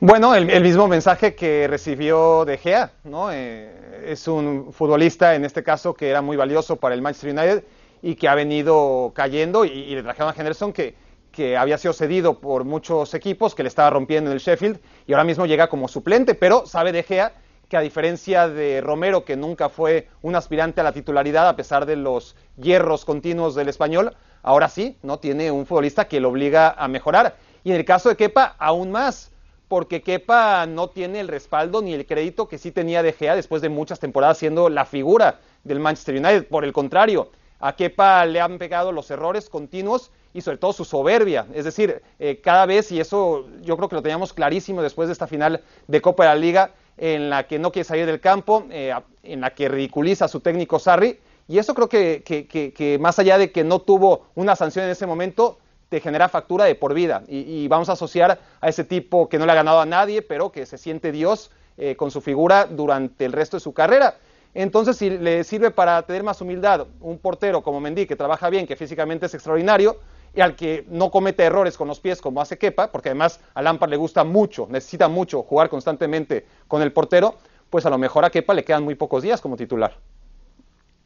Bueno, 0.00 0.32
el, 0.36 0.62
mismo 0.62 0.86
mensaje 0.86 1.34
que 1.34 1.66
recibió 1.66 2.44
De 2.44 2.56
Gea, 2.56 2.92
¿no? 3.02 3.32
Eh, 3.32 4.04
es 4.06 4.28
un 4.28 4.72
futbolista, 4.72 5.34
en 5.34 5.44
este 5.44 5.64
caso, 5.64 5.92
que 5.92 6.08
era 6.08 6.22
muy 6.22 6.36
valioso 6.36 6.76
para 6.76 6.94
el 6.94 7.02
Manchester 7.02 7.32
United 7.32 7.64
y 8.00 8.14
que 8.14 8.28
ha 8.28 8.36
venido 8.36 9.10
cayendo 9.12 9.64
y, 9.64 9.92
le 9.96 10.04
trajeron 10.04 10.32
a 10.32 10.40
Henderson 10.40 10.72
que, 10.72 10.94
que 11.32 11.56
había 11.56 11.78
sido 11.78 11.92
cedido 11.94 12.38
por 12.38 12.62
muchos 12.62 13.12
equipos, 13.12 13.56
que 13.56 13.64
le 13.64 13.68
estaba 13.68 13.90
rompiendo 13.90 14.30
en 14.30 14.34
el 14.34 14.40
Sheffield 14.40 14.78
y 15.08 15.14
ahora 15.14 15.24
mismo 15.24 15.46
llega 15.46 15.66
como 15.66 15.88
suplente, 15.88 16.36
pero 16.36 16.64
sabe 16.64 16.92
De 16.92 17.02
Gea 17.02 17.32
que 17.68 17.76
a 17.76 17.80
diferencia 17.80 18.48
de 18.48 18.80
Romero, 18.80 19.24
que 19.24 19.34
nunca 19.34 19.68
fue 19.68 20.06
un 20.22 20.36
aspirante 20.36 20.80
a 20.80 20.84
la 20.84 20.92
titularidad 20.92 21.48
a 21.48 21.56
pesar 21.56 21.86
de 21.86 21.96
los 21.96 22.36
hierros 22.56 23.04
continuos 23.04 23.56
del 23.56 23.68
español, 23.68 24.14
ahora 24.44 24.68
sí, 24.68 24.96
¿no? 25.02 25.18
Tiene 25.18 25.50
un 25.50 25.66
futbolista 25.66 26.06
que 26.06 26.20
lo 26.20 26.28
obliga 26.28 26.70
a 26.70 26.86
mejorar. 26.86 27.34
Y 27.64 27.70
en 27.70 27.76
el 27.76 27.84
caso 27.84 28.08
de 28.08 28.16
Kepa, 28.16 28.54
aún 28.60 28.92
más 28.92 29.32
porque 29.68 30.02
Kepa 30.02 30.66
no 30.66 30.88
tiene 30.88 31.20
el 31.20 31.28
respaldo 31.28 31.82
ni 31.82 31.92
el 31.92 32.06
crédito 32.06 32.48
que 32.48 32.58
sí 32.58 32.72
tenía 32.72 33.02
De 33.02 33.12
Gea 33.12 33.36
después 33.36 33.62
de 33.62 33.68
muchas 33.68 34.00
temporadas 34.00 34.38
siendo 34.38 34.68
la 34.70 34.86
figura 34.86 35.40
del 35.64 35.78
Manchester 35.78 36.16
United. 36.16 36.48
Por 36.48 36.64
el 36.64 36.72
contrario, 36.72 37.30
a 37.60 37.76
Kepa 37.76 38.24
le 38.24 38.40
han 38.40 38.58
pegado 38.58 38.92
los 38.92 39.10
errores 39.10 39.48
continuos 39.50 40.10
y 40.32 40.40
sobre 40.40 40.56
todo 40.56 40.72
su 40.72 40.84
soberbia. 40.84 41.46
Es 41.52 41.64
decir, 41.64 42.02
eh, 42.18 42.40
cada 42.42 42.64
vez, 42.64 42.90
y 42.92 43.00
eso 43.00 43.46
yo 43.62 43.76
creo 43.76 43.88
que 43.88 43.96
lo 43.96 44.02
teníamos 44.02 44.32
clarísimo 44.32 44.82
después 44.82 45.08
de 45.08 45.12
esta 45.12 45.26
final 45.26 45.62
de 45.86 46.00
Copa 46.00 46.24
de 46.24 46.28
la 46.30 46.36
Liga, 46.36 46.70
en 46.96 47.30
la 47.30 47.46
que 47.46 47.58
no 47.58 47.70
quiere 47.70 47.84
salir 47.84 48.06
del 48.06 48.20
campo, 48.20 48.66
eh, 48.70 48.94
en 49.22 49.40
la 49.40 49.50
que 49.50 49.68
ridiculiza 49.68 50.24
a 50.24 50.28
su 50.28 50.40
técnico 50.40 50.78
Sarri. 50.78 51.18
Y 51.46 51.58
eso 51.58 51.74
creo 51.74 51.88
que, 51.88 52.22
que 52.22 52.98
más 53.00 53.18
allá 53.18 53.38
de 53.38 53.50
que 53.52 53.64
no 53.64 53.78
tuvo 53.78 54.26
una 54.34 54.54
sanción 54.54 54.84
en 54.84 54.90
ese 54.90 55.06
momento, 55.06 55.58
te 55.88 56.00
genera 56.00 56.28
factura 56.28 56.64
de 56.64 56.74
por 56.74 56.94
vida. 56.94 57.22
Y, 57.28 57.66
vamos 57.68 57.88
a 57.88 57.92
asociar 57.92 58.38
a 58.60 58.68
ese 58.68 58.84
tipo 58.84 59.28
que 59.28 59.38
no 59.38 59.46
le 59.46 59.52
ha 59.52 59.56
ganado 59.56 59.80
a 59.80 59.86
nadie, 59.86 60.22
pero 60.22 60.52
que 60.52 60.66
se 60.66 60.78
siente 60.78 61.12
Dios 61.12 61.50
eh, 61.76 61.96
con 61.96 62.10
su 62.10 62.20
figura 62.20 62.66
durante 62.66 63.24
el 63.24 63.32
resto 63.32 63.56
de 63.56 63.60
su 63.60 63.72
carrera. 63.72 64.16
Entonces, 64.54 64.96
si 64.96 65.10
le 65.10 65.44
sirve 65.44 65.70
para 65.70 66.02
tener 66.02 66.22
más 66.22 66.40
humildad 66.40 66.86
un 67.00 67.18
portero 67.18 67.62
como 67.62 67.80
Mendy, 67.80 68.06
que 68.06 68.16
trabaja 68.16 68.50
bien, 68.50 68.66
que 68.66 68.76
físicamente 68.76 69.26
es 69.26 69.34
extraordinario, 69.34 69.98
y 70.34 70.40
al 70.40 70.56
que 70.56 70.84
no 70.88 71.10
comete 71.10 71.44
errores 71.44 71.76
con 71.76 71.88
los 71.88 72.00
pies 72.00 72.20
como 72.20 72.40
hace 72.40 72.58
Kepa, 72.58 72.92
porque 72.92 73.08
además 73.08 73.40
a 73.54 73.62
Lampard 73.62 73.90
le 73.90 73.96
gusta 73.96 74.24
mucho, 74.24 74.66
necesita 74.70 75.08
mucho 75.08 75.42
jugar 75.42 75.68
constantemente 75.68 76.46
con 76.66 76.82
el 76.82 76.92
portero, 76.92 77.36
pues 77.70 77.86
a 77.86 77.90
lo 77.90 77.98
mejor 77.98 78.24
a 78.24 78.30
Kepa 78.30 78.54
le 78.54 78.64
quedan 78.64 78.84
muy 78.84 78.94
pocos 78.94 79.22
días 79.22 79.40
como 79.40 79.56
titular. 79.56 79.96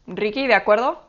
Ricky, 0.07 0.47
¿de 0.47 0.55
acuerdo? 0.55 1.01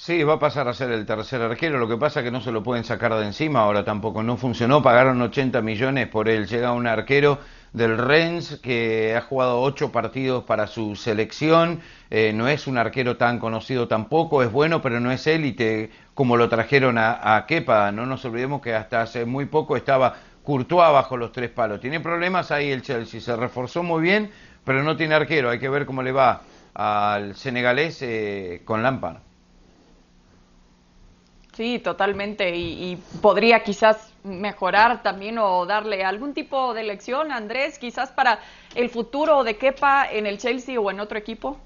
Sí, 0.00 0.22
va 0.22 0.34
a 0.34 0.38
pasar 0.38 0.68
a 0.68 0.74
ser 0.74 0.92
el 0.92 1.04
tercer 1.04 1.42
arquero. 1.42 1.76
Lo 1.78 1.88
que 1.88 1.96
pasa 1.96 2.20
es 2.20 2.24
que 2.24 2.30
no 2.30 2.40
se 2.40 2.52
lo 2.52 2.62
pueden 2.62 2.84
sacar 2.84 3.14
de 3.16 3.26
encima. 3.26 3.60
Ahora 3.60 3.84
tampoco 3.84 4.22
no 4.22 4.36
funcionó. 4.36 4.80
Pagaron 4.80 5.20
80 5.20 5.60
millones 5.60 6.06
por 6.06 6.28
él. 6.28 6.46
Llega 6.46 6.72
un 6.72 6.86
arquero 6.86 7.40
del 7.72 7.98
Rennes 7.98 8.60
que 8.62 9.16
ha 9.16 9.20
jugado 9.22 9.60
ocho 9.60 9.90
partidos 9.90 10.44
para 10.44 10.68
su 10.68 10.94
selección. 10.94 11.80
Eh, 12.10 12.32
no 12.32 12.46
es 12.46 12.68
un 12.68 12.78
arquero 12.78 13.16
tan 13.16 13.40
conocido 13.40 13.88
tampoco. 13.88 14.44
Es 14.44 14.52
bueno, 14.52 14.80
pero 14.80 15.00
no 15.00 15.10
es 15.10 15.26
élite 15.26 15.90
como 16.14 16.36
lo 16.36 16.48
trajeron 16.48 16.96
a, 16.96 17.34
a 17.36 17.44
Kepa. 17.46 17.90
No 17.90 18.06
nos 18.06 18.24
olvidemos 18.24 18.62
que 18.62 18.74
hasta 18.74 19.02
hace 19.02 19.24
muy 19.24 19.46
poco 19.46 19.76
estaba 19.76 20.14
Courtois 20.44 20.92
bajo 20.92 21.16
los 21.16 21.32
tres 21.32 21.50
palos. 21.50 21.80
Tiene 21.80 21.98
problemas 21.98 22.52
ahí 22.52 22.70
el 22.70 22.82
Chelsea. 22.82 23.20
Se 23.20 23.34
reforzó 23.34 23.82
muy 23.82 24.00
bien, 24.02 24.30
pero 24.64 24.84
no 24.84 24.96
tiene 24.96 25.16
arquero. 25.16 25.50
Hay 25.50 25.58
que 25.58 25.68
ver 25.68 25.86
cómo 25.86 26.04
le 26.04 26.12
va 26.12 26.42
al 26.72 27.34
senegalés 27.34 28.00
eh, 28.02 28.62
con 28.64 28.84
Lampard. 28.84 29.27
Sí, 31.58 31.80
totalmente. 31.80 32.54
Y, 32.54 32.96
podría 33.20 33.64
quizás 33.64 34.14
mejorar 34.22 35.02
también 35.02 35.38
o 35.38 35.66
darle 35.66 36.04
algún 36.04 36.32
tipo 36.32 36.72
de 36.72 36.84
lección, 36.84 37.32
Andrés, 37.32 37.80
quizás 37.80 38.12
para 38.12 38.38
el 38.76 38.88
futuro 38.88 39.42
de 39.42 39.56
Kepa 39.56 40.06
en 40.08 40.28
el 40.28 40.38
Chelsea 40.38 40.78
o 40.78 40.88
en 40.88 41.00
otro 41.00 41.18
equipo. 41.18 41.58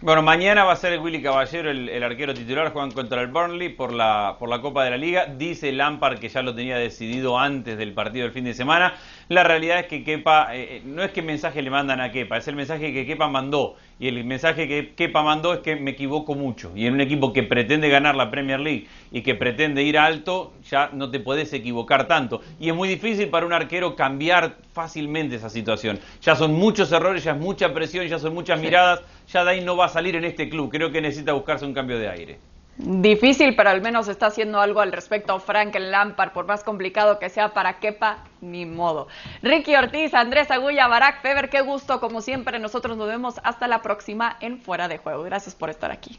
Bueno, 0.00 0.20
mañana 0.22 0.64
va 0.64 0.72
a 0.72 0.76
ser 0.76 0.98
Willy 0.98 1.22
Caballero 1.22 1.70
el, 1.70 2.02
arquero 2.02 2.34
titular, 2.34 2.72
juegan 2.72 2.90
contra 2.90 3.20
el 3.20 3.28
Burnley 3.28 3.68
por 3.68 3.92
la, 3.92 4.34
por 4.40 4.48
la 4.48 4.60
Copa 4.60 4.82
de 4.82 4.90
la 4.90 4.96
Liga. 4.96 5.26
Dice 5.26 5.70
Lampard 5.70 6.18
que 6.18 6.28
ya 6.28 6.42
lo 6.42 6.52
tenía 6.56 6.76
decidido 6.76 7.38
antes 7.38 7.78
del 7.78 7.92
partido 7.92 8.24
del 8.24 8.32
fin 8.32 8.42
de 8.42 8.54
semana. 8.54 8.94
La 9.28 9.44
realidad 9.44 9.78
es 9.78 9.86
que 9.86 10.02
Kepa, 10.02 10.56
eh, 10.56 10.78
eh, 10.78 10.82
no 10.84 11.04
es 11.04 11.12
que 11.12 11.22
mensaje 11.22 11.62
le 11.62 11.70
mandan 11.70 12.00
a 12.00 12.10
Kepa, 12.10 12.38
es 12.38 12.48
el 12.48 12.56
mensaje 12.56 12.92
que 12.92 13.06
Kepa 13.06 13.28
mandó. 13.28 13.76
Y 13.98 14.08
el 14.08 14.24
mensaje 14.24 14.66
que 14.66 14.94
Kepa 14.94 15.22
mandó 15.22 15.54
es 15.54 15.60
que 15.60 15.76
me 15.76 15.92
equivoco 15.92 16.34
mucho. 16.34 16.72
Y 16.74 16.86
en 16.86 16.94
un 16.94 17.00
equipo 17.00 17.32
que 17.32 17.42
pretende 17.42 17.88
ganar 17.88 18.16
la 18.16 18.30
Premier 18.30 18.60
League 18.60 18.86
y 19.10 19.22
que 19.22 19.34
pretende 19.34 19.82
ir 19.82 19.98
alto, 19.98 20.52
ya 20.68 20.90
no 20.92 21.10
te 21.10 21.20
puedes 21.20 21.52
equivocar 21.52 22.08
tanto. 22.08 22.40
Y 22.58 22.68
es 22.68 22.74
muy 22.74 22.88
difícil 22.88 23.28
para 23.28 23.46
un 23.46 23.52
arquero 23.52 23.94
cambiar 23.94 24.56
fácilmente 24.72 25.36
esa 25.36 25.50
situación. 25.50 26.00
Ya 26.20 26.34
son 26.34 26.54
muchos 26.54 26.90
errores, 26.92 27.24
ya 27.24 27.32
es 27.32 27.38
mucha 27.38 27.72
presión, 27.72 28.06
ya 28.06 28.18
son 28.18 28.34
muchas 28.34 28.60
miradas. 28.60 29.02
Ya 29.28 29.44
de 29.44 29.50
ahí 29.50 29.60
no 29.60 29.76
va 29.76 29.86
a 29.86 29.88
salir 29.88 30.16
en 30.16 30.24
este 30.24 30.48
club. 30.48 30.70
Creo 30.70 30.90
que 30.90 31.00
necesita 31.00 31.32
buscarse 31.32 31.64
un 31.64 31.74
cambio 31.74 31.98
de 31.98 32.08
aire. 32.08 32.51
Difícil, 32.78 33.54
pero 33.54 33.68
al 33.68 33.82
menos 33.82 34.08
está 34.08 34.26
haciendo 34.26 34.60
algo 34.60 34.80
al 34.80 34.92
respecto 34.92 35.38
Frank 35.38 35.76
Lampard, 35.78 36.32
por 36.32 36.46
más 36.46 36.64
complicado 36.64 37.18
que 37.18 37.28
sea 37.28 37.52
para 37.52 37.78
Kepa, 37.78 38.24
ni 38.40 38.64
modo. 38.64 39.08
Ricky 39.42 39.76
Ortiz, 39.76 40.14
Andrés 40.14 40.50
Agulla, 40.50 40.88
Barack 40.88 41.20
Feber, 41.20 41.50
qué 41.50 41.60
gusto, 41.60 42.00
como 42.00 42.22
siempre, 42.22 42.58
nosotros 42.58 42.96
nos 42.96 43.08
vemos 43.08 43.40
hasta 43.44 43.68
la 43.68 43.82
próxima 43.82 44.36
en 44.40 44.58
Fuera 44.58 44.88
de 44.88 44.98
Juego. 44.98 45.22
Gracias 45.22 45.54
por 45.54 45.68
estar 45.68 45.90
aquí. 45.90 46.18